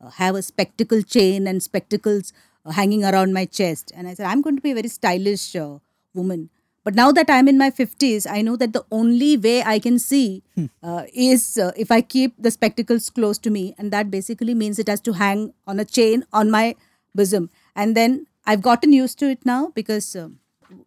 uh, 0.00 0.10
have 0.10 0.34
a 0.34 0.42
spectacle 0.42 1.02
chain 1.02 1.46
and 1.46 1.62
spectacles 1.62 2.32
uh, 2.64 2.70
hanging 2.72 3.04
around 3.04 3.32
my 3.40 3.44
chest. 3.44 3.92
And 3.96 4.08
i 4.08 4.14
said 4.14 4.26
i'm 4.26 4.40
going 4.40 4.56
to 4.56 4.62
be 4.62 4.70
a 4.72 4.74
very 4.82 4.88
stylish 4.88 5.46
uh, 5.56 5.78
woman 6.14 6.48
but 6.84 6.94
now 6.94 7.10
that 7.12 7.30
i'm 7.30 7.48
in 7.48 7.58
my 7.58 7.70
50s 7.70 8.26
i 8.30 8.42
know 8.42 8.56
that 8.56 8.72
the 8.72 8.84
only 8.90 9.36
way 9.36 9.62
i 9.62 9.78
can 9.78 9.98
see 9.98 10.42
uh, 10.82 11.04
is 11.12 11.58
uh, 11.58 11.70
if 11.76 11.90
i 11.90 12.00
keep 12.00 12.34
the 12.38 12.50
spectacles 12.50 13.08
close 13.10 13.38
to 13.38 13.50
me 13.50 13.74
and 13.78 13.92
that 13.92 14.10
basically 14.10 14.54
means 14.54 14.78
it 14.78 14.88
has 14.88 15.00
to 15.00 15.12
hang 15.12 15.52
on 15.66 15.80
a 15.80 15.84
chain 15.84 16.24
on 16.32 16.50
my 16.50 16.74
bosom. 17.14 17.50
And 17.76 17.96
then 17.96 18.26
i've 18.46 18.62
gotten 18.62 18.92
used 18.92 19.18
to 19.20 19.30
it 19.30 19.44
now 19.44 19.72
because 19.74 20.16
um, 20.16 20.38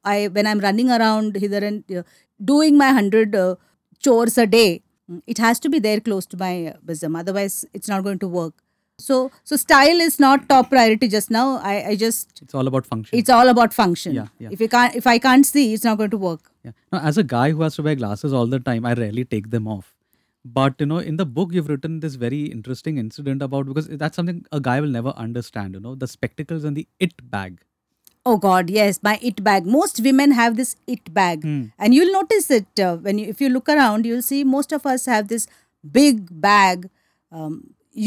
i 0.04 0.28
when 0.28 0.48
i'm 0.48 0.60
running 0.60 0.90
around 0.92 1.38
hither 1.44 1.64
and 1.70 1.98
uh, 2.00 2.04
doing 2.44 2.78
my 2.78 2.88
100 2.88 3.36
uh, 3.36 3.56
chores 4.04 4.38
a 4.38 4.46
day 4.46 4.84
mm, 5.10 5.22
it 5.26 5.38
has 5.38 5.60
to 5.60 5.70
be 5.70 5.80
there 5.80 6.02
close 6.02 6.26
to 6.26 6.38
my 6.38 6.68
uh, 6.68 6.74
bosom. 6.84 7.16
Otherwise 7.16 7.66
it's 7.74 7.88
not 7.88 8.04
going 8.04 8.20
to 8.20 8.28
work 8.28 8.65
so 8.98 9.32
so 9.44 9.56
style 9.56 10.00
is 10.00 10.20
not 10.20 10.48
top 10.48 10.70
priority 10.70 11.08
just 11.08 11.30
now 11.30 11.58
i 11.58 11.74
i 11.92 11.96
just 11.96 12.42
It's 12.42 12.56
all 12.56 12.68
about 12.68 12.86
function. 12.86 13.18
it's 13.20 13.30
all 13.30 13.50
about 13.50 13.74
function 13.74 14.14
Yeah, 14.14 14.28
yeah. 14.40 14.50
if 14.52 14.62
you 14.62 14.70
can't 14.70 14.96
if 14.96 15.06
i 15.06 15.18
can't 15.20 15.46
see 15.46 15.74
it's 15.74 15.84
not 15.84 15.98
going 15.98 16.12
to 16.12 16.18
work 16.18 16.52
Yeah. 16.64 16.72
Now, 16.94 17.00
as 17.10 17.18
a 17.22 17.24
guy 17.24 17.52
who 17.52 17.62
has 17.64 17.76
to 17.76 17.84
wear 17.88 17.96
glasses 17.98 18.34
all 18.38 18.48
the 18.52 18.60
time, 18.68 18.86
I 18.92 18.94
rarely 19.00 19.24
take 19.34 19.50
them 19.56 19.68
off. 19.74 19.90
But 20.60 20.80
you 20.84 20.88
know, 20.92 20.98
in 21.10 21.18
the 21.20 21.26
book, 21.36 21.52
you've 21.58 21.68
written 21.72 22.00
this 22.06 22.16
very 22.24 22.40
interesting 22.56 22.98
incident 23.02 23.44
about 23.48 23.68
because 23.68 23.90
that's 24.04 24.16
something 24.20 24.40
a 24.60 24.62
guy 24.68 24.78
will 24.86 24.96
never 24.96 25.14
understand. 25.26 25.76
You 25.78 25.82
know, 25.84 25.94
the 26.06 26.08
spectacles 26.14 26.64
and 26.70 26.80
the 26.82 26.88
it 27.08 27.14
bag. 27.36 27.60
Oh 28.32 28.36
God, 28.48 28.72
yes, 28.78 29.00
my 29.10 29.14
it 29.32 29.44
bag. 29.50 29.68
Most 29.78 30.02
women 30.10 30.34
have 30.40 30.58
this 30.62 30.74
it 30.96 31.14
bag, 31.20 31.46
and 31.52 31.94
you'll 32.00 32.14
notice 32.18 32.50
it 32.60 32.84
uh, 32.88 32.96
when 33.10 33.20
you, 33.24 33.28
if 33.36 33.46
you 33.48 33.50
look 33.58 33.70
around. 33.76 34.10
You'll 34.12 34.26
see 34.32 34.44
most 34.58 34.72
of 34.80 34.88
us 34.96 35.06
have 35.16 35.28
this 35.36 35.48
big 36.00 36.26
bag. 36.48 36.90
Um, 37.32 37.60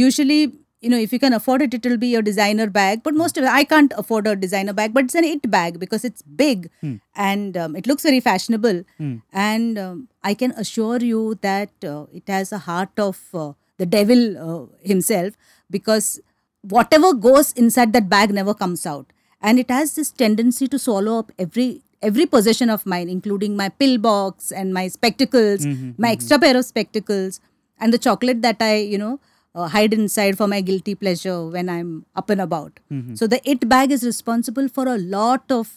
usually, 0.03 0.43
you 0.81 0.89
know, 0.91 0.99
if 0.99 1.13
you 1.13 1.19
can 1.19 1.33
afford 1.33 1.61
it, 1.63 1.75
it'll 1.75 1.97
be 1.97 2.09
your 2.09 2.23
designer 2.23 2.69
bag. 2.69 3.03
But 3.03 3.15
most 3.15 3.37
of 3.37 3.45
I 3.45 3.65
can't 3.65 3.93
afford 3.97 4.27
a 4.27 4.37
designer 4.37 4.73
bag, 4.73 4.95
but 4.95 5.05
it's 5.05 5.15
an 5.15 5.25
it 5.25 5.51
bag 5.51 5.79
because 5.81 6.05
it's 6.05 6.23
big 6.23 6.71
and 7.17 7.57
um, 7.57 7.75
it 7.77 7.87
looks 7.87 8.03
very 8.05 8.21
fashionable. 8.21 8.85
And 9.33 9.79
um, 9.79 10.09
I 10.23 10.35
can 10.35 10.53
assure 10.53 10.99
you 10.99 11.37
that 11.43 11.71
uh, 11.85 12.07
it 12.13 12.25
has 12.29 12.53
a 12.53 12.59
heart 12.59 12.91
of 12.99 13.19
uh, 13.35 13.53
the 13.79 13.87
devil 13.87 14.23
uh, 14.39 14.67
himself 14.83 15.35
because 15.71 16.21
whatever 16.63 17.13
goes 17.13 17.53
inside 17.53 17.93
that 17.93 18.09
bag 18.09 18.33
never 18.33 18.55
comes 18.55 18.87
out. 18.87 19.07
And 19.41 19.59
it 19.59 19.71
has 19.71 19.95
this 19.95 20.11
tendency 20.11 20.67
to 20.69 20.79
swallow 20.79 21.19
up 21.19 21.33
every 21.39 21.83
every 22.03 22.27
possession 22.27 22.71
of 22.71 22.87
mine, 22.87 23.09
including 23.09 23.57
my 23.57 23.69
pill 23.69 23.99
box 23.99 24.53
and 24.53 24.73
my 24.73 24.87
spectacles, 24.87 25.67
my 25.99 26.11
extra 26.13 26.39
pair 26.39 26.57
of 26.57 26.65
spectacles, 26.65 27.41
and 27.81 27.93
the 27.93 27.99
chocolate 27.99 28.43
that 28.43 28.57
I, 28.61 28.77
you 28.77 28.99
know, 28.99 29.19
uh, 29.59 29.69
hide 29.75 29.95
inside 29.99 30.39
for 30.41 30.49
my 30.55 30.61
guilty 30.71 30.95
pleasure 31.03 31.37
when 31.57 31.69
I'm 31.77 31.91
up 32.23 32.31
and 32.37 32.41
about. 32.49 32.81
So 33.21 33.27
the 33.35 33.41
it 33.57 33.69
bag 33.75 33.93
is 33.99 34.05
responsible 34.13 34.69
for 34.79 34.87
a 34.95 34.99
lot 35.19 35.55
of 35.59 35.75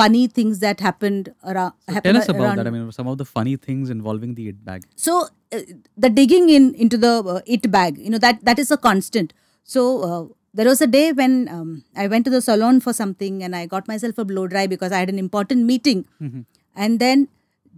funny 0.00 0.22
things 0.38 0.58
that 0.66 0.80
happened 0.86 1.28
around. 1.52 1.72
Tell 2.06 2.16
us 2.22 2.28
about 2.28 2.56
that. 2.56 2.66
I 2.70 2.70
mean, 2.70 2.92
some 3.00 3.08
of 3.12 3.18
the 3.24 3.24
funny 3.34 3.56
things 3.68 3.92
involving 3.98 4.34
the 4.40 4.48
it 4.54 4.58
bag. 4.70 4.82
so 5.06 5.12
uh, 5.56 5.60
the 6.04 6.10
digging 6.18 6.48
in 6.58 6.64
into 6.86 6.98
the 7.04 7.12
uh, 7.34 7.40
it 7.56 7.70
bag 7.76 7.98
you 8.06 8.10
know 8.14 8.18
that 8.24 8.40
that 8.48 8.58
is 8.64 8.70
a 8.76 8.78
constant 8.86 9.32
so 9.74 9.82
uh, 10.08 10.24
there 10.60 10.66
was 10.70 10.80
a 10.86 10.88
day 10.96 11.04
when 11.20 11.34
um, 11.56 11.68
i 12.02 12.06
went 12.14 12.24
to 12.28 12.32
the 12.34 12.40
salon 12.46 12.80
for 12.86 12.92
something 13.00 13.36
and 13.48 13.54
i 13.58 13.62
got 13.74 13.86
myself 13.92 14.18
a 14.24 14.24
blow 14.30 14.46
dry 14.54 14.64
because 14.72 14.96
i 14.96 15.00
had 15.04 15.12
an 15.14 15.20
important 15.24 15.64
meeting 15.70 16.00
and 16.84 16.98
then 17.04 17.22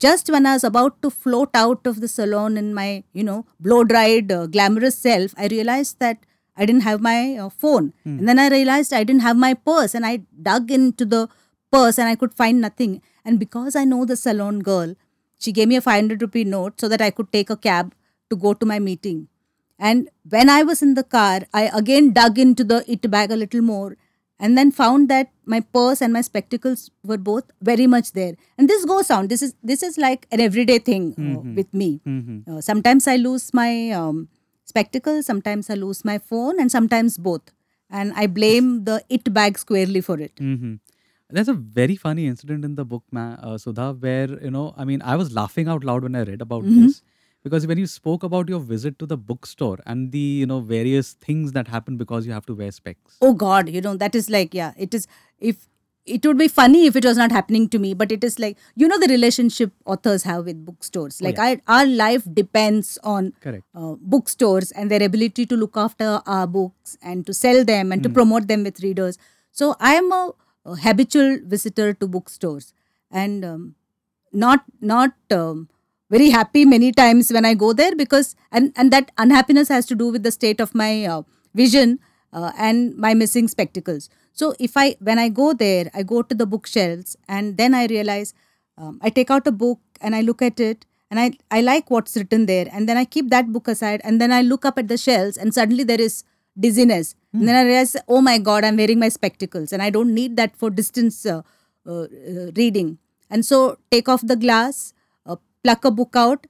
just 0.06 0.30
when 0.34 0.46
i 0.46 0.52
was 0.58 0.64
about 0.64 1.00
to 1.02 1.10
float 1.10 1.50
out 1.62 1.86
of 1.90 2.00
the 2.02 2.08
salon 2.08 2.56
in 2.62 2.72
my 2.80 3.02
you 3.12 3.24
know 3.28 3.44
blow 3.60 3.82
dried 3.92 4.30
uh, 4.32 4.46
glamorous 4.46 4.98
self 5.06 5.34
i 5.36 5.46
realized 5.54 5.98
that 6.04 6.18
i 6.56 6.66
didn't 6.66 6.86
have 6.90 7.00
my 7.00 7.36
uh, 7.36 7.48
phone. 7.48 7.92
And 8.04 8.28
then 8.28 8.38
i 8.44 8.48
realized 8.48 8.92
i 8.92 9.04
didn't 9.04 9.22
have 9.28 9.36
my 9.36 9.54
purse 9.54 9.94
and 9.94 10.06
i 10.06 10.14
dug 10.48 10.70
into 10.78 11.04
the 11.04 11.28
purse 11.76 11.98
and 11.98 12.08
i 12.08 12.16
could 12.16 12.34
find 12.34 12.60
nothing. 12.60 13.00
And 13.24 13.38
because 13.38 13.76
i 13.76 13.84
know 13.84 14.04
the 14.04 14.16
salon 14.16 14.60
girl 14.70 14.94
she 15.38 15.52
gave 15.52 15.68
me 15.68 15.76
a 15.76 15.80
500 15.80 16.20
rupee 16.20 16.44
note 16.44 16.80
so 16.80 16.88
that 16.88 17.00
I 17.00 17.10
could 17.10 17.32
take 17.32 17.50
a 17.50 17.56
cab 17.56 17.94
to 18.30 18.36
go 18.36 18.54
to 18.54 18.66
my 18.66 18.78
meeting. 18.78 19.28
And 19.78 20.08
when 20.28 20.50
I 20.50 20.62
was 20.64 20.82
in 20.82 20.94
the 20.94 21.04
car, 21.04 21.42
I 21.54 21.70
again 21.72 22.12
dug 22.12 22.38
into 22.38 22.64
the 22.64 22.84
it 22.90 23.08
bag 23.10 23.30
a 23.30 23.36
little 23.36 23.62
more 23.62 23.96
and 24.40 24.56
then 24.58 24.70
found 24.70 25.08
that 25.08 25.30
my 25.44 25.60
purse 25.60 26.00
and 26.00 26.12
my 26.12 26.20
spectacles 26.20 26.90
were 27.02 27.16
both 27.18 27.44
very 27.62 27.86
much 27.86 28.12
there. 28.12 28.34
And 28.56 28.68
this 28.68 28.84
goes 28.84 29.10
on. 29.10 29.28
This 29.28 29.42
is 29.42 29.54
this 29.62 29.82
is 29.82 29.98
like 29.98 30.26
an 30.30 30.40
everyday 30.40 30.78
thing 30.78 31.14
uh, 31.18 31.40
with 31.60 31.72
me. 31.74 32.00
Uh, 32.50 32.60
sometimes 32.60 33.06
I 33.06 33.16
lose 33.16 33.52
my 33.52 33.90
um, 33.90 34.28
spectacles, 34.64 35.26
sometimes 35.26 35.70
I 35.70 35.74
lose 35.74 36.04
my 36.04 36.18
phone, 36.18 36.60
and 36.60 36.70
sometimes 36.70 37.18
both. 37.18 37.50
And 37.90 38.12
I 38.14 38.26
blame 38.26 38.84
the 38.84 39.02
it 39.08 39.32
bag 39.32 39.58
squarely 39.58 40.00
for 40.00 40.18
it. 40.20 40.32
hmm 40.38 40.74
There's 41.36 41.48
a 41.48 41.54
very 41.54 41.94
funny 41.96 42.26
incident 42.26 42.64
in 42.64 42.74
the 42.76 42.84
book, 42.84 43.02
ma- 43.16 43.36
uh, 43.48 43.58
Sudha, 43.58 43.92
where, 43.92 44.28
you 44.42 44.50
know, 44.50 44.72
I 44.76 44.84
mean, 44.90 45.02
I 45.02 45.16
was 45.22 45.32
laughing 45.38 45.68
out 45.68 45.84
loud 45.84 46.02
when 46.06 46.14
I 46.14 46.22
read 46.28 46.40
about 46.40 46.64
Mm-hmm. 46.64 46.84
this. 46.84 47.02
Because 47.48 47.66
when 47.66 47.78
you 47.78 47.86
spoke 47.86 48.28
about 48.28 48.48
your 48.48 48.60
visit 48.60 48.98
to 48.98 49.06
the 49.06 49.16
bookstore 49.16 49.78
and 49.86 50.12
the, 50.12 50.18
you 50.18 50.46
know, 50.46 50.60
various 50.60 51.12
things 51.14 51.52
that 51.52 51.68
happen 51.68 51.96
because 51.96 52.26
you 52.26 52.32
have 52.32 52.46
to 52.46 52.54
wear 52.54 52.70
specs. 52.70 53.18
oh 53.26 53.32
god 53.42 53.68
you 53.76 53.80
know 53.86 53.96
that 54.04 54.16
is 54.20 54.30
like 54.34 54.54
yeah 54.58 54.72
it 54.86 54.96
is 54.98 55.06
if 55.50 55.66
it 56.16 56.26
would 56.26 56.38
be 56.38 56.48
funny 56.48 56.86
if 56.86 56.96
it 57.00 57.04
was 57.04 57.20
not 57.22 57.32
happening 57.36 57.68
to 57.68 57.78
me 57.84 57.92
but 58.02 58.12
it 58.16 58.24
is 58.28 58.38
like 58.44 58.56
you 58.82 58.88
know 58.88 58.98
the 58.98 59.08
relationship 59.12 59.72
authors 59.84 60.22
have 60.22 60.44
with 60.44 60.64
bookstores. 60.64 61.20
Like 61.20 61.38
I, 61.38 61.60
our 61.66 61.86
life 61.86 62.26
depends 62.32 62.98
on 63.02 63.32
Correct. 63.40 63.64
uh, 63.74 63.94
bookstores 64.00 64.70
and 64.72 64.90
their 64.90 65.02
ability 65.02 65.46
to 65.46 65.56
look 65.56 65.76
after 65.76 66.20
our 66.26 66.46
books 66.46 66.96
and 67.02 67.26
to 67.26 67.34
sell 67.34 67.64
them 67.64 67.92
and 67.92 68.02
to 68.02 68.08
promote 68.08 68.48
them 68.48 68.64
with 68.64 68.80
readers. 68.80 69.18
So 69.52 69.74
i 69.80 69.94
am 69.94 70.10
a, 70.12 70.32
a 70.64 70.76
habitual 70.76 71.38
visitor 71.44 71.92
to 71.94 72.06
bookstores. 72.06 72.72
And 73.10 73.44
um, 73.44 73.74
not 74.32 74.64
not 74.80 75.14
um, 75.30 75.68
very 76.10 76.30
happy 76.30 76.64
many 76.64 76.92
times 76.92 77.30
when 77.32 77.44
I 77.44 77.54
go 77.54 77.72
there 77.72 77.94
because 77.94 78.34
and 78.50 78.72
and 78.76 78.92
that 78.92 79.10
unhappiness 79.18 79.68
has 79.68 79.86
to 79.86 79.94
do 79.94 80.08
with 80.08 80.22
the 80.22 80.30
state 80.30 80.60
of 80.60 80.74
my 80.74 81.04
uh, 81.04 81.22
vision 81.54 81.98
uh, 82.32 82.52
and 82.58 82.96
my 82.96 83.14
missing 83.14 83.48
spectacles. 83.48 84.08
So 84.32 84.54
if 84.58 84.76
I 84.76 84.96
when 85.00 85.18
I 85.18 85.28
go 85.28 85.52
there, 85.52 85.90
I 85.94 86.02
go 86.02 86.22
to 86.22 86.34
the 86.34 86.46
bookshelves 86.46 87.16
and 87.28 87.56
then 87.56 87.74
I 87.74 87.86
realize 87.86 88.34
um, 88.76 88.98
I 89.02 89.10
take 89.10 89.30
out 89.30 89.46
a 89.46 89.52
book 89.52 89.80
and 90.00 90.14
I 90.14 90.20
look 90.22 90.42
at 90.42 90.60
it 90.60 90.86
and 91.10 91.20
I 91.20 91.32
I 91.50 91.60
like 91.60 91.90
what's 91.90 92.16
written 92.16 92.46
there 92.46 92.68
and 92.72 92.88
then 92.88 92.96
I 92.96 93.04
keep 93.04 93.30
that 93.30 93.52
book 93.52 93.68
aside 93.68 94.00
and 94.04 94.20
then 94.20 94.32
I 94.32 94.42
look 94.42 94.64
up 94.64 94.78
at 94.78 94.88
the 94.88 94.96
shelves 94.96 95.36
and 95.36 95.52
suddenly 95.52 95.84
there 95.84 96.00
is 96.00 96.24
dizziness. 96.58 97.14
And 97.32 97.46
then 97.46 97.56
I 97.56 97.62
realize 97.64 97.96
oh 98.08 98.20
my 98.20 98.38
god 98.38 98.64
I'm 98.64 98.76
wearing 98.76 98.98
my 98.98 99.10
spectacles 99.10 99.72
and 99.72 99.82
I 99.82 99.90
don't 99.90 100.14
need 100.14 100.36
that 100.36 100.56
for 100.56 100.70
distance 100.70 101.26
uh, 101.26 101.42
uh, 101.86 102.06
reading. 102.56 102.98
And 103.30 103.44
so 103.44 103.78
take 103.90 104.08
off 104.08 104.26
the 104.26 104.36
glass 104.36 104.94
pluck 105.62 105.84
a 105.84 105.90
book 105.90 106.14
out 106.16 106.46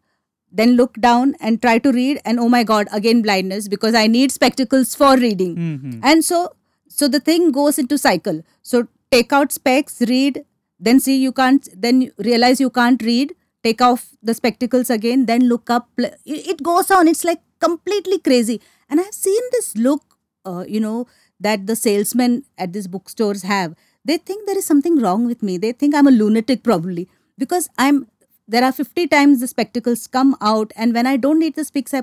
then 0.50 0.76
look 0.76 0.94
down 0.94 1.34
and 1.40 1.60
try 1.60 1.78
to 1.78 1.92
read 1.92 2.20
and 2.24 2.40
oh 2.40 2.48
my 2.48 2.62
god 2.64 2.88
again 2.92 3.22
blindness 3.22 3.68
because 3.68 3.94
i 3.94 4.06
need 4.06 4.32
spectacles 4.32 4.94
for 4.94 5.16
reading. 5.16 5.54
And 6.02 6.24
so 6.24 6.52
so 6.88 7.06
the 7.08 7.20
thing 7.20 7.52
goes 7.52 7.78
into 7.78 7.98
cycle. 7.98 8.42
So 8.62 8.88
take 9.10 9.32
out 9.32 9.52
specs 9.52 10.00
read 10.08 10.44
then 10.80 11.00
see 11.00 11.16
you 11.16 11.32
can't 11.32 11.68
then 11.76 12.02
you 12.02 12.12
realize 12.18 12.60
you 12.60 12.70
can't 12.70 13.02
read 13.02 13.34
take 13.62 13.80
off 13.82 14.08
the 14.22 14.34
spectacles 14.34 14.90
again 14.90 15.26
then 15.26 15.48
look 15.48 15.70
up. 15.70 15.88
It 15.98 16.48
it 16.54 16.62
goes 16.62 16.90
on. 16.90 17.08
It's 17.08 17.24
like 17.24 17.40
completely 17.60 18.18
crazy. 18.18 18.60
And 18.88 19.00
i've 19.00 19.14
seen 19.14 19.42
this 19.52 19.76
look 19.76 20.02
uh, 20.46 20.64
you 20.66 20.80
know 20.80 21.06
that 21.40 21.66
the 21.66 21.76
salesmen 21.76 22.44
at 22.56 22.72
these 22.72 22.88
bookstores 22.88 23.42
have. 23.42 23.74
They 24.04 24.16
think 24.16 24.46
there 24.46 24.56
is 24.56 24.64
something 24.64 24.98
wrong 24.98 25.26
with 25.26 25.42
me. 25.42 25.58
They 25.58 25.72
think 25.72 25.94
i'm 25.94 26.06
a 26.06 26.10
lunatic 26.10 26.62
probably 26.62 27.08
because 27.36 27.68
i'm 27.76 28.06
there 28.48 28.64
are 28.64 28.72
50 28.72 29.06
times 29.08 29.40
the 29.40 29.46
spectacles 29.46 30.06
come 30.06 30.34
out 30.40 30.72
and 30.74 30.94
when 30.94 31.06
i 31.06 31.16
don't 31.16 31.38
need 31.38 31.54
the 31.54 31.64
specs 31.64 31.94
i 31.94 32.02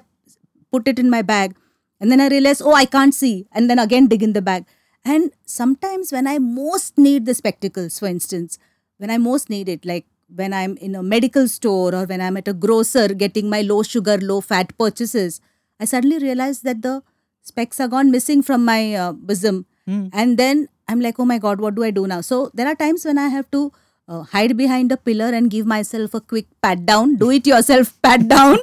put 0.72 0.88
it 0.88 1.00
in 1.00 1.10
my 1.10 1.22
bag. 1.22 1.56
And 2.00 2.12
then 2.12 2.22
i 2.22 2.28
realize 2.28 2.62
oh 2.62 2.74
i 2.74 2.86
can't 2.86 3.16
see 3.16 3.48
and 3.52 3.70
then 3.70 3.80
again 3.80 4.08
dig 4.08 4.24
in 4.24 4.34
the 4.34 4.42
bag. 4.42 4.66
And 5.04 5.32
sometimes 5.46 6.12
when 6.12 6.28
i 6.28 6.38
most 6.40 6.98
need 6.98 7.26
the 7.26 7.34
spectacles 7.34 8.00
for 8.00 8.08
instance 8.08 8.58
when 8.98 9.10
i 9.16 9.18
most 9.18 9.50
need 9.50 9.70
it 9.70 9.86
like 9.86 10.06
when 10.42 10.54
i'm 10.60 10.78
in 10.78 10.96
a 10.96 11.04
medical 11.04 11.48
store 11.48 11.94
or 11.96 12.06
when 12.06 12.22
i'm 12.28 12.38
at 12.38 12.48
a 12.48 12.54
grocer 12.54 13.08
getting 13.10 13.50
my 13.50 13.62
low 13.62 13.84
sugar 13.84 14.18
low 14.18 14.42
fat 14.42 14.78
purchases 14.78 15.40
i 15.80 15.86
suddenly 15.86 16.18
realize 16.20 16.62
that 16.62 16.82
the 16.82 16.96
specs 17.42 17.80
are 17.80 17.88
gone 17.88 18.12
missing 18.12 18.42
from 18.42 18.66
my 18.66 18.96
uh, 18.96 19.12
bosom. 19.14 19.66
And 20.14 20.38
then 20.44 20.68
i'm 20.90 21.00
like 21.00 21.20
oh 21.20 21.26
my 21.26 21.38
god 21.38 21.62
what 21.62 21.76
do 21.76 21.84
i 21.84 21.92
do 21.92 22.08
now? 22.08 22.22
So 22.22 22.52
there 22.54 22.68
are 22.68 22.76
times 22.76 23.06
when 23.06 23.18
i 23.18 23.28
have 23.30 23.50
to 23.52 23.72
uh, 24.08 24.22
hide 24.24 24.56
behind 24.58 24.92
a 24.92 24.98
pillar 24.98 25.26
and 25.26 25.50
give 25.50 25.66
myself 25.66 26.14
a 26.14 26.22
quick 26.22 26.48
pat 26.62 26.86
down. 26.86 27.16
Do 27.16 27.32
it 27.32 27.48
yourself 27.48 27.94
pat 28.02 28.28
down 28.28 28.60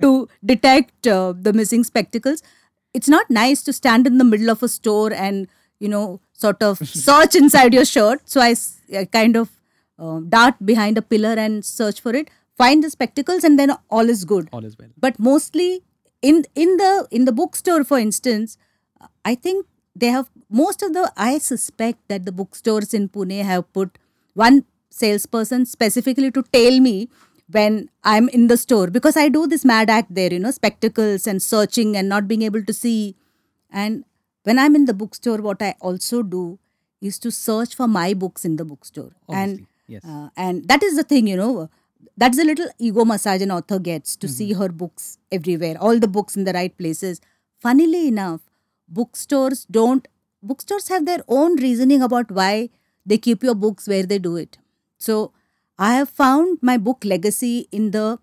to 0.00 0.28
detect 0.44 1.06
uh, 1.06 1.34
the 1.38 1.52
missing 1.52 1.84
spectacles. 1.84 2.42
It's 2.94 3.08
not 3.08 3.28
nice 3.30 3.62
to 3.64 3.72
stand 3.72 4.06
in 4.06 4.18
the 4.18 4.24
middle 4.24 4.50
of 4.50 4.62
a 4.62 4.68
store 4.68 5.12
and 5.12 5.48
you 5.78 5.88
know 5.88 6.20
sort 6.32 6.62
of 6.62 6.78
search 6.88 7.34
inside 7.34 7.74
your 7.74 7.84
shirt. 7.84 8.22
So 8.24 8.40
I 8.40 8.54
kind 9.12 9.36
of 9.36 9.50
uh, 9.98 10.20
dart 10.28 10.54
behind 10.64 10.98
a 10.98 11.02
pillar 11.02 11.34
and 11.36 11.64
search 11.64 12.00
for 12.00 12.14
it 12.14 12.28
find 12.56 12.82
the 12.82 12.90
spectacles 12.90 13.44
and 13.44 13.58
then 13.58 13.70
all 13.90 14.08
is 14.08 14.24
good. 14.24 14.48
All 14.52 14.64
is 14.64 14.78
well. 14.78 14.88
but 14.98 15.18
mostly 15.18 15.82
in 16.22 16.44
in 16.54 16.76
the 16.78 17.06
in 17.10 17.26
the 17.26 17.32
bookstore 17.32 17.84
for 17.84 17.98
instance 17.98 18.56
i 19.24 19.34
think 19.34 19.66
they 19.94 20.06
have 20.06 20.30
most 20.48 20.82
of 20.82 20.94
the 20.94 21.12
i 21.16 21.36
suspect 21.38 21.98
that 22.08 22.24
the 22.24 22.32
bookstores 22.32 22.94
in 22.94 23.08
pune 23.16 23.42
have 23.50 23.70
put 23.74 23.98
one 24.32 24.64
salesperson 25.02 25.64
specifically 25.66 26.30
to 26.30 26.42
tail 26.56 26.80
me 26.80 26.96
when 27.56 27.88
i'm 28.04 28.28
in 28.30 28.46
the 28.52 28.56
store 28.56 28.88
because 28.98 29.16
i 29.16 29.28
do 29.28 29.46
this 29.46 29.64
mad 29.64 29.90
act 29.96 30.12
there 30.18 30.32
you 30.32 30.38
know 30.38 30.50
spectacles 30.50 31.26
and 31.26 31.42
searching 31.42 31.96
and 31.96 32.08
not 32.08 32.28
being 32.28 32.42
able 32.42 32.64
to 32.64 32.72
see. 32.72 33.16
And 33.70 34.04
when 34.44 34.58
i'm 34.58 34.74
in 34.78 34.86
the 34.86 34.94
bookstore 34.94 35.38
what 35.38 35.62
i 35.62 35.74
also 35.80 36.22
do 36.22 36.58
is 37.00 37.18
to 37.18 37.30
search 37.30 37.74
for 37.74 37.86
my 37.86 38.14
books 38.14 38.44
in 38.44 38.56
the 38.56 38.64
bookstore. 38.64 39.10
And 39.28 39.66
yes. 39.86 40.04
uh, 40.04 40.28
and 40.36 40.66
that 40.68 40.82
is 40.82 40.96
the 40.96 41.02
thing 41.02 41.26
you 41.26 41.36
know 41.36 41.68
that's 42.16 42.38
the 42.38 42.44
little 42.44 42.68
ego 42.78 43.04
massage 43.04 43.42
an 43.42 43.50
author 43.50 43.78
gets 43.78 44.16
to 44.16 44.28
see 44.28 44.52
her 44.54 44.68
books 44.68 45.18
everywhere 45.30 45.76
all 45.78 45.98
the 45.98 46.08
books 46.08 46.36
in 46.36 46.44
the 46.44 46.52
right 46.52 46.76
places. 46.76 47.20
Funnily 47.58 48.08
enough 48.08 48.40
bookstores 48.88 49.64
don't 49.70 50.08
bookstores 50.42 50.88
have 50.88 51.06
their 51.06 51.20
own 51.28 51.56
reasoning 51.56 52.02
about 52.02 52.30
why 52.30 52.70
they 53.04 53.18
keep 53.18 53.42
your 53.42 53.54
books 53.54 53.88
where 53.88 54.04
they 54.04 54.18
do 54.18 54.36
it 54.36 54.58
so 54.98 55.32
i 55.78 55.94
have 55.94 56.08
found 56.08 56.58
my 56.62 56.76
book 56.76 57.04
legacy 57.04 57.68
in 57.72 57.90
the 57.90 58.18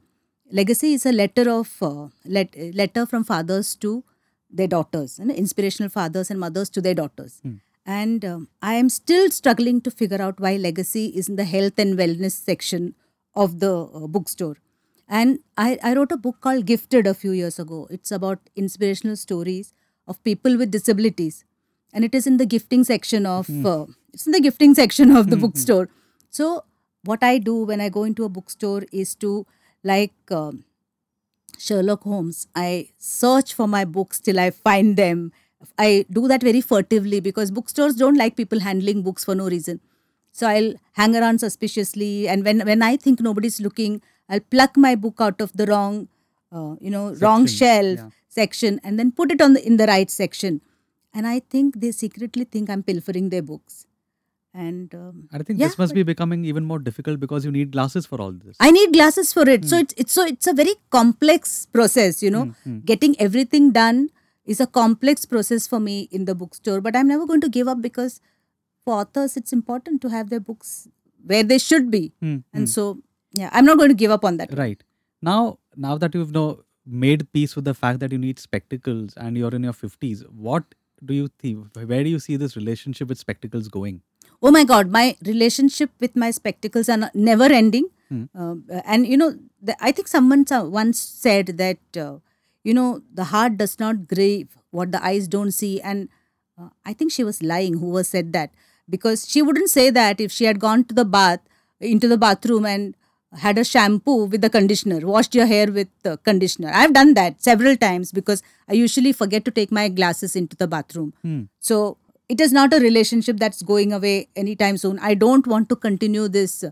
legacy 0.52 0.94
is 0.94 1.06
a 1.06 1.12
letter 1.12 1.50
of 1.50 1.70
uh, 1.82 2.08
let, 2.26 2.56
letter 2.76 3.06
from 3.06 3.24
fathers 3.24 3.76
to 3.76 4.04
their 4.50 4.68
daughters 4.68 5.20
you 5.20 5.26
know, 5.26 5.34
inspirational 5.34 5.90
fathers 5.90 6.30
and 6.30 6.40
mothers 6.40 6.70
to 6.70 6.82
their 6.82 6.94
daughters. 6.94 7.42
And 7.86 8.24
um, 8.24 8.48
i 8.62 8.76
am 8.76 8.90
still 8.90 9.30
struggling 9.30 9.82
to 9.82 9.92
figure 9.92 10.22
out 10.22 10.40
why 10.40 10.56
legacy 10.56 11.08
is 11.22 11.28
in 11.28 11.36
the 11.36 11.44
health 11.44 11.78
and 11.78 11.98
wellness 11.98 12.32
section 12.32 12.96
of 13.36 13.60
the 13.60 13.74
uh, 13.74 14.08
bookstore. 14.08 14.58
And 15.10 15.40
I, 15.58 15.80
I 15.84 15.94
wrote 15.96 16.12
a 16.12 16.18
book 16.18 16.40
called 16.40 16.66
gifted 16.66 17.08
a 17.08 17.14
few 17.14 17.32
years 17.32 17.60
ago. 17.60 17.88
It's 17.90 18.12
about 18.12 18.40
inspirational 18.56 19.18
stories 19.18 19.74
of 20.08 20.24
people 20.24 20.58
with 20.58 20.72
disabilities. 20.72 21.44
And 21.94 22.06
it 22.06 22.16
is 22.16 22.26
in 22.26 22.38
the 22.38 22.46
gifting 22.46 22.84
section 22.84 23.26
of 23.26 23.50
uh, 23.66 23.86
it's 24.14 24.26
in 24.26 24.32
the 24.32 24.40
gifting 24.40 24.76
section 24.76 25.16
of 25.16 25.30
the 25.30 25.36
bookstore 25.36 25.90
so 26.40 26.52
what 27.12 27.24
i 27.32 27.34
do 27.50 27.56
when 27.72 27.82
i 27.88 27.90
go 27.98 28.04
into 28.12 28.30
a 28.30 28.34
bookstore 28.38 28.84
is 28.92 29.16
to 29.24 29.34
like 29.84 30.32
um, 30.32 30.64
Sherlock 31.58 32.04
Holmes, 32.04 32.48
I 32.56 32.90
search 32.98 33.54
for 33.54 33.68
my 33.68 33.86
books 33.86 34.20
till 34.20 34.40
I 34.40 34.52
find 34.52 34.98
them. 34.98 35.32
I 35.78 36.06
do 36.12 36.28
that 36.28 36.42
very 36.42 36.62
furtively 36.62 37.20
because 37.20 37.52
bookstores 37.52 37.96
don't 37.96 38.18
like 38.18 38.36
people 38.36 38.60
handling 38.60 39.02
books 39.02 39.24
for 39.24 39.36
no 39.36 39.48
reason. 39.48 39.80
So 40.32 40.48
I'll 40.48 40.74
hang 40.94 41.16
around 41.16 41.40
suspiciously, 41.40 42.28
and 42.28 42.44
when 42.44 42.66
when 42.66 42.82
I 42.82 42.98
think 42.98 43.22
nobody's 43.22 43.62
looking, 43.62 44.02
I'll 44.28 44.40
pluck 44.40 44.76
my 44.76 44.96
book 44.96 45.22
out 45.22 45.40
of 45.40 45.54
the 45.54 45.68
wrong, 45.68 46.08
uh, 46.52 46.76
you 46.82 46.90
know, 46.90 47.14
wrong 47.22 47.46
shelf 47.46 48.00
yeah. 48.00 48.10
section, 48.28 48.82
and 48.84 49.00
then 49.00 49.12
put 49.12 49.32
it 49.32 49.42
on 49.42 49.54
the 49.54 49.66
in 49.66 49.78
the 49.78 49.86
right 49.86 50.10
section. 50.10 50.62
And 51.14 51.28
I 51.28 51.40
think 51.40 51.80
they 51.80 51.92
secretly 51.92 52.46
think 52.46 52.70
I'm 52.70 52.82
pilfering 52.82 53.30
their 53.30 53.44
books. 53.44 53.86
And 54.54 54.94
um, 54.94 55.28
I 55.32 55.40
think 55.40 55.60
yeah, 55.60 55.68
this 55.68 55.78
must 55.80 55.94
be 55.96 56.04
becoming 56.04 56.46
even 56.46 56.64
more 56.64 56.78
difficult 56.80 57.20
because 57.20 57.44
you 57.46 57.52
need 57.52 57.72
glasses 57.72 58.06
for 58.06 58.22
all 58.22 58.32
this. 58.32 58.56
I 58.60 58.70
need 58.72 58.94
glasses 58.94 59.34
for 59.34 59.48
it. 59.50 59.66
So 59.66 59.78
Hmm. 59.78 59.82
it's 59.84 59.94
it's 59.98 60.14
so 60.14 60.26
it's 60.34 60.48
a 60.48 60.54
very 60.54 60.76
complex 60.98 61.66
process, 61.78 62.22
you 62.22 62.30
know. 62.36 62.44
Getting 62.92 63.16
everything 63.20 63.72
done 63.72 64.10
is 64.46 64.60
a 64.60 64.68
complex 64.68 65.26
process 65.26 65.66
for 65.68 65.80
me 65.80 65.96
in 66.12 66.26
the 66.26 66.36
bookstore, 66.36 66.82
but 66.82 66.96
I'm 66.96 67.08
never 67.08 67.26
going 67.26 67.42
to 67.42 67.50
give 67.50 67.68
up 67.68 67.82
because 67.82 68.20
for 68.86 69.00
authors 69.02 69.36
it's 69.38 69.54
important 69.54 70.02
to 70.04 70.10
have 70.10 70.30
their 70.30 70.40
books 70.52 70.88
where 71.26 71.44
they 71.44 71.58
should 71.58 71.90
be. 71.98 72.04
Hmm, 72.20 72.38
And 72.54 72.70
so 72.70 72.88
yeah, 73.42 73.50
I'm 73.54 73.66
not 73.66 73.78
going 73.78 73.90
to 73.90 74.00
give 74.06 74.12
up 74.12 74.24
on 74.32 74.38
that. 74.38 74.56
Right. 74.58 74.84
Now, 75.22 75.58
now 75.76 75.98
that 75.98 76.14
you've 76.14 76.34
now 76.34 76.60
made 76.86 77.32
peace 77.34 77.56
with 77.56 77.66
the 77.66 77.74
fact 77.74 78.00
that 78.02 78.12
you 78.12 78.18
need 78.18 78.38
spectacles 78.38 79.14
and 79.18 79.38
you're 79.38 79.56
in 79.56 79.64
your 79.64 79.74
50s, 79.74 80.24
what 80.48 80.76
do 81.04 81.14
you 81.14 81.30
think? 81.40 81.76
Where 81.76 82.04
do 82.04 82.10
you 82.10 82.20
see 82.20 82.36
this 82.36 82.56
relationship 82.58 83.08
with 83.08 83.18
spectacles 83.18 83.68
going? 83.70 84.02
Oh 84.44 84.52
my 84.56 84.64
god 84.72 84.90
my 84.96 85.04
relationship 85.32 85.92
with 86.06 86.16
my 86.24 86.30
spectacles 86.38 86.90
are 86.90 86.98
not- 87.04 87.16
never 87.30 87.46
ending. 87.64 87.86
Hmm. 88.10 88.24
Uh, 88.44 88.56
and 88.94 89.08
you 89.12 89.18
know 89.20 89.30
the, 89.68 89.76
i 89.90 89.92
think 89.98 90.08
someone 90.14 90.42
so- 90.50 90.66
once 90.80 91.00
said 91.00 91.52
that 91.62 92.00
uh, 92.06 92.16
you 92.70 92.74
know 92.80 92.90
the 93.20 93.28
heart 93.36 93.56
does 93.62 93.76
not 93.84 94.02
grieve 94.14 94.58
what 94.80 94.92
the 94.92 95.02
eyes 95.12 95.28
don't 95.38 95.52
see. 95.60 95.72
And 95.82 96.10
uh, 96.60 96.70
i 96.86 96.94
think 96.94 97.12
she 97.20 97.24
was 97.30 97.42
lying 97.54 97.78
whoever 97.86 98.04
said 98.04 98.34
that. 98.34 98.52
Because 98.94 99.24
she 99.32 99.42
wouldn't 99.48 99.70
say 99.70 99.90
that 99.98 100.20
if 100.28 100.32
she 100.38 100.46
had 100.50 100.60
gone 100.66 100.84
to 100.90 100.94
the 101.00 101.06
bath 101.06 101.40
into 101.80 102.08
the 102.14 102.18
bathroom 102.18 102.66
and 102.74 102.96
had 103.44 103.58
a 103.58 103.64
shampoo 103.64 104.26
with 104.34 104.42
the 104.46 104.50
conditioner 104.56 105.00
washed 105.12 105.34
your 105.38 105.46
hair 105.52 105.72
with 105.78 105.88
the 106.08 106.18
conditioner. 106.30 106.70
I've 106.82 106.94
done 106.98 107.14
that 107.20 107.42
several 107.50 107.78
times 107.78 108.12
because 108.12 108.44
i 108.68 108.74
usually 108.80 109.14
forget 109.22 109.46
to 109.46 109.52
take 109.60 109.72
my 109.72 109.86
glasses 110.00 110.36
into 110.42 110.56
the 110.64 110.68
bathroom. 110.78 111.14
Hmm. 111.24 111.42
so 111.72 111.80
it 112.30 112.40
is 112.42 112.52
not 112.52 112.74
a 112.74 112.80
relationship 112.80 113.38
that's 113.38 113.62
going 113.62 113.94
away 113.94 114.28
anytime 114.36 114.78
soon. 114.78 115.00
I 115.00 115.14
don't 115.14 115.46
want 115.46 115.70
to 115.70 115.76
continue 115.76 116.28
this, 116.28 116.64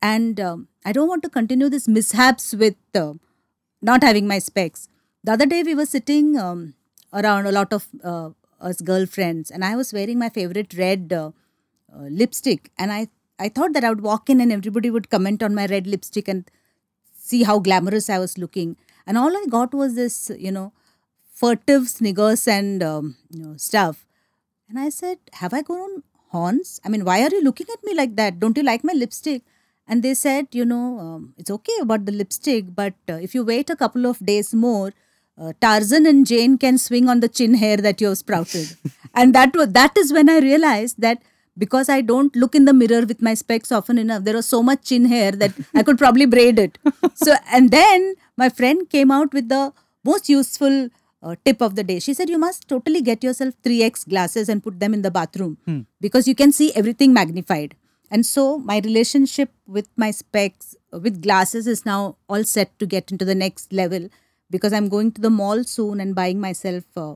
and 0.00 0.40
um, 0.40 0.68
I 0.84 0.92
don't 0.92 1.08
want 1.08 1.22
to 1.24 1.28
continue 1.28 1.68
this 1.68 1.88
mishaps 1.88 2.54
with 2.54 2.76
uh, 2.94 3.14
not 3.82 4.02
having 4.02 4.26
my 4.26 4.38
specs. 4.38 4.88
The 5.24 5.32
other 5.32 5.46
day 5.46 5.62
we 5.62 5.74
were 5.74 5.86
sitting 5.86 6.38
um, 6.38 6.74
around 7.12 7.46
a 7.46 7.52
lot 7.52 7.72
of 7.72 7.88
uh, 8.02 8.30
us 8.60 8.80
girlfriends, 8.80 9.50
and 9.50 9.64
I 9.64 9.76
was 9.76 9.92
wearing 9.92 10.18
my 10.18 10.28
favorite 10.28 10.74
red 10.74 11.12
uh, 11.12 11.32
uh, 11.94 12.06
lipstick, 12.08 12.70
and 12.78 12.92
I 12.92 13.08
I 13.38 13.48
thought 13.48 13.72
that 13.72 13.84
I 13.84 13.90
would 13.90 14.02
walk 14.02 14.28
in 14.28 14.40
and 14.40 14.52
everybody 14.52 14.90
would 14.90 15.10
comment 15.10 15.42
on 15.42 15.54
my 15.54 15.66
red 15.66 15.86
lipstick 15.86 16.28
and 16.28 16.50
see 17.16 17.42
how 17.42 17.58
glamorous 17.58 18.10
I 18.10 18.18
was 18.18 18.38
looking, 18.38 18.76
and 19.06 19.18
all 19.18 19.36
I 19.36 19.44
got 19.48 19.74
was 19.74 19.94
this, 19.94 20.30
you 20.38 20.52
know, 20.52 20.72
furtive 21.34 21.88
sniggers 21.88 22.46
and 22.46 22.82
um, 22.82 23.16
you 23.30 23.42
know 23.42 23.56
stuff. 23.56 24.06
And 24.70 24.78
I 24.78 24.88
said, 24.88 25.18
Have 25.32 25.52
I 25.52 25.62
grown 25.62 26.04
horns? 26.28 26.80
I 26.84 26.88
mean, 26.88 27.04
why 27.04 27.22
are 27.22 27.30
you 27.30 27.42
looking 27.42 27.66
at 27.72 27.82
me 27.82 27.92
like 27.92 28.14
that? 28.16 28.38
Don't 28.38 28.56
you 28.56 28.62
like 28.62 28.84
my 28.84 28.92
lipstick? 28.92 29.42
And 29.88 30.04
they 30.04 30.14
said, 30.14 30.46
You 30.52 30.64
know, 30.64 30.98
um, 31.00 31.34
it's 31.36 31.50
okay 31.50 31.78
about 31.80 32.06
the 32.06 32.12
lipstick, 32.12 32.66
but 32.72 32.94
uh, 33.08 33.14
if 33.14 33.34
you 33.34 33.44
wait 33.44 33.68
a 33.68 33.74
couple 33.74 34.06
of 34.06 34.24
days 34.24 34.54
more, 34.54 34.92
uh, 35.40 35.52
Tarzan 35.60 36.06
and 36.06 36.24
Jane 36.24 36.56
can 36.56 36.78
swing 36.78 37.08
on 37.08 37.18
the 37.18 37.28
chin 37.28 37.54
hair 37.54 37.78
that 37.78 38.00
you 38.00 38.08
have 38.08 38.18
sprouted. 38.18 38.76
and 39.14 39.34
that 39.34 39.56
was 39.56 39.70
that 39.70 39.98
is 39.98 40.12
when 40.12 40.30
I 40.30 40.38
realized 40.38 41.00
that 41.00 41.20
because 41.58 41.88
I 41.88 42.00
don't 42.00 42.36
look 42.36 42.54
in 42.54 42.64
the 42.64 42.72
mirror 42.72 43.04
with 43.04 43.20
my 43.20 43.34
specs 43.34 43.72
often 43.72 43.98
enough, 43.98 44.22
there 44.22 44.36
was 44.36 44.46
so 44.46 44.62
much 44.62 44.84
chin 44.84 45.06
hair 45.06 45.32
that 45.32 45.52
I 45.74 45.82
could 45.82 45.98
probably 45.98 46.26
braid 46.26 46.58
it. 46.60 46.78
So, 47.14 47.34
and 47.52 47.70
then 47.70 48.14
my 48.36 48.48
friend 48.48 48.88
came 48.88 49.10
out 49.10 49.34
with 49.34 49.48
the 49.48 49.72
most 50.04 50.28
useful 50.28 50.88
uh, 51.22 51.34
tip 51.44 51.60
of 51.60 51.74
the 51.74 51.84
day. 51.84 51.98
She 52.00 52.14
said, 52.14 52.28
You 52.28 52.38
must 52.38 52.68
totally 52.68 53.02
get 53.02 53.22
yourself 53.22 53.54
3x 53.62 54.08
glasses 54.08 54.48
and 54.48 54.62
put 54.62 54.80
them 54.80 54.94
in 54.94 55.02
the 55.02 55.10
bathroom 55.10 55.58
because 56.00 56.26
you 56.28 56.34
can 56.34 56.52
see 56.52 56.72
everything 56.74 57.12
magnified. 57.12 57.76
And 58.10 58.26
so, 58.26 58.58
my 58.58 58.80
relationship 58.80 59.50
with 59.66 59.88
my 59.96 60.10
specs, 60.10 60.74
uh, 60.92 60.98
with 60.98 61.22
glasses, 61.22 61.68
is 61.68 61.86
now 61.86 62.16
all 62.28 62.42
set 62.42 62.76
to 62.80 62.86
get 62.86 63.12
into 63.12 63.24
the 63.24 63.36
next 63.36 63.72
level 63.72 64.08
because 64.50 64.72
I'm 64.72 64.88
going 64.88 65.12
to 65.12 65.20
the 65.20 65.30
mall 65.30 65.62
soon 65.62 66.00
and 66.00 66.14
buying 66.14 66.40
myself. 66.40 66.84
Uh, 66.96 67.14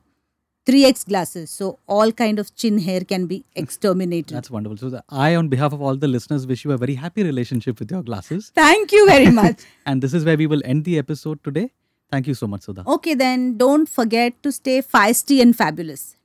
3x 0.67 1.07
glasses 1.07 1.51
so 1.51 1.79
all 1.87 2.11
kind 2.11 2.39
of 2.39 2.55
chin 2.57 2.79
hair 2.79 3.03
can 3.03 3.27
be 3.27 3.45
exterminated 3.55 4.35
That's 4.35 4.51
wonderful. 4.51 4.79
So, 4.79 5.03
I, 5.11 5.35
on 5.35 5.49
behalf 5.49 5.75
of 5.75 5.83
all 5.83 5.95
the 5.95 6.09
listeners, 6.09 6.47
wish 6.47 6.65
you 6.65 6.73
a 6.73 6.79
very 6.79 6.95
happy 6.95 7.23
relationship 7.23 7.79
with 7.81 7.91
your 7.91 8.03
glasses. 8.03 8.51
thank 8.55 8.91
you 8.91 9.07
very 9.07 9.31
much 9.43 9.61
And 9.85 10.01
this 10.01 10.15
is 10.15 10.25
where 10.25 10.39
we 10.39 10.47
will 10.47 10.63
end 10.65 10.85
the 10.85 10.97
episode 10.99 11.45
today. 11.45 11.71
Thank 12.11 12.27
you 12.29 12.35
so 12.35 12.47
much, 12.47 12.63
Sudha. 12.63 12.83
okay 12.87 13.15
then 13.15 13.57
don't 13.57 13.89
forget 13.89 14.41
to 14.43 14.53
stay 14.53 14.81
feisty 14.83 15.41
and 15.43 15.57
fabulous 15.57 16.17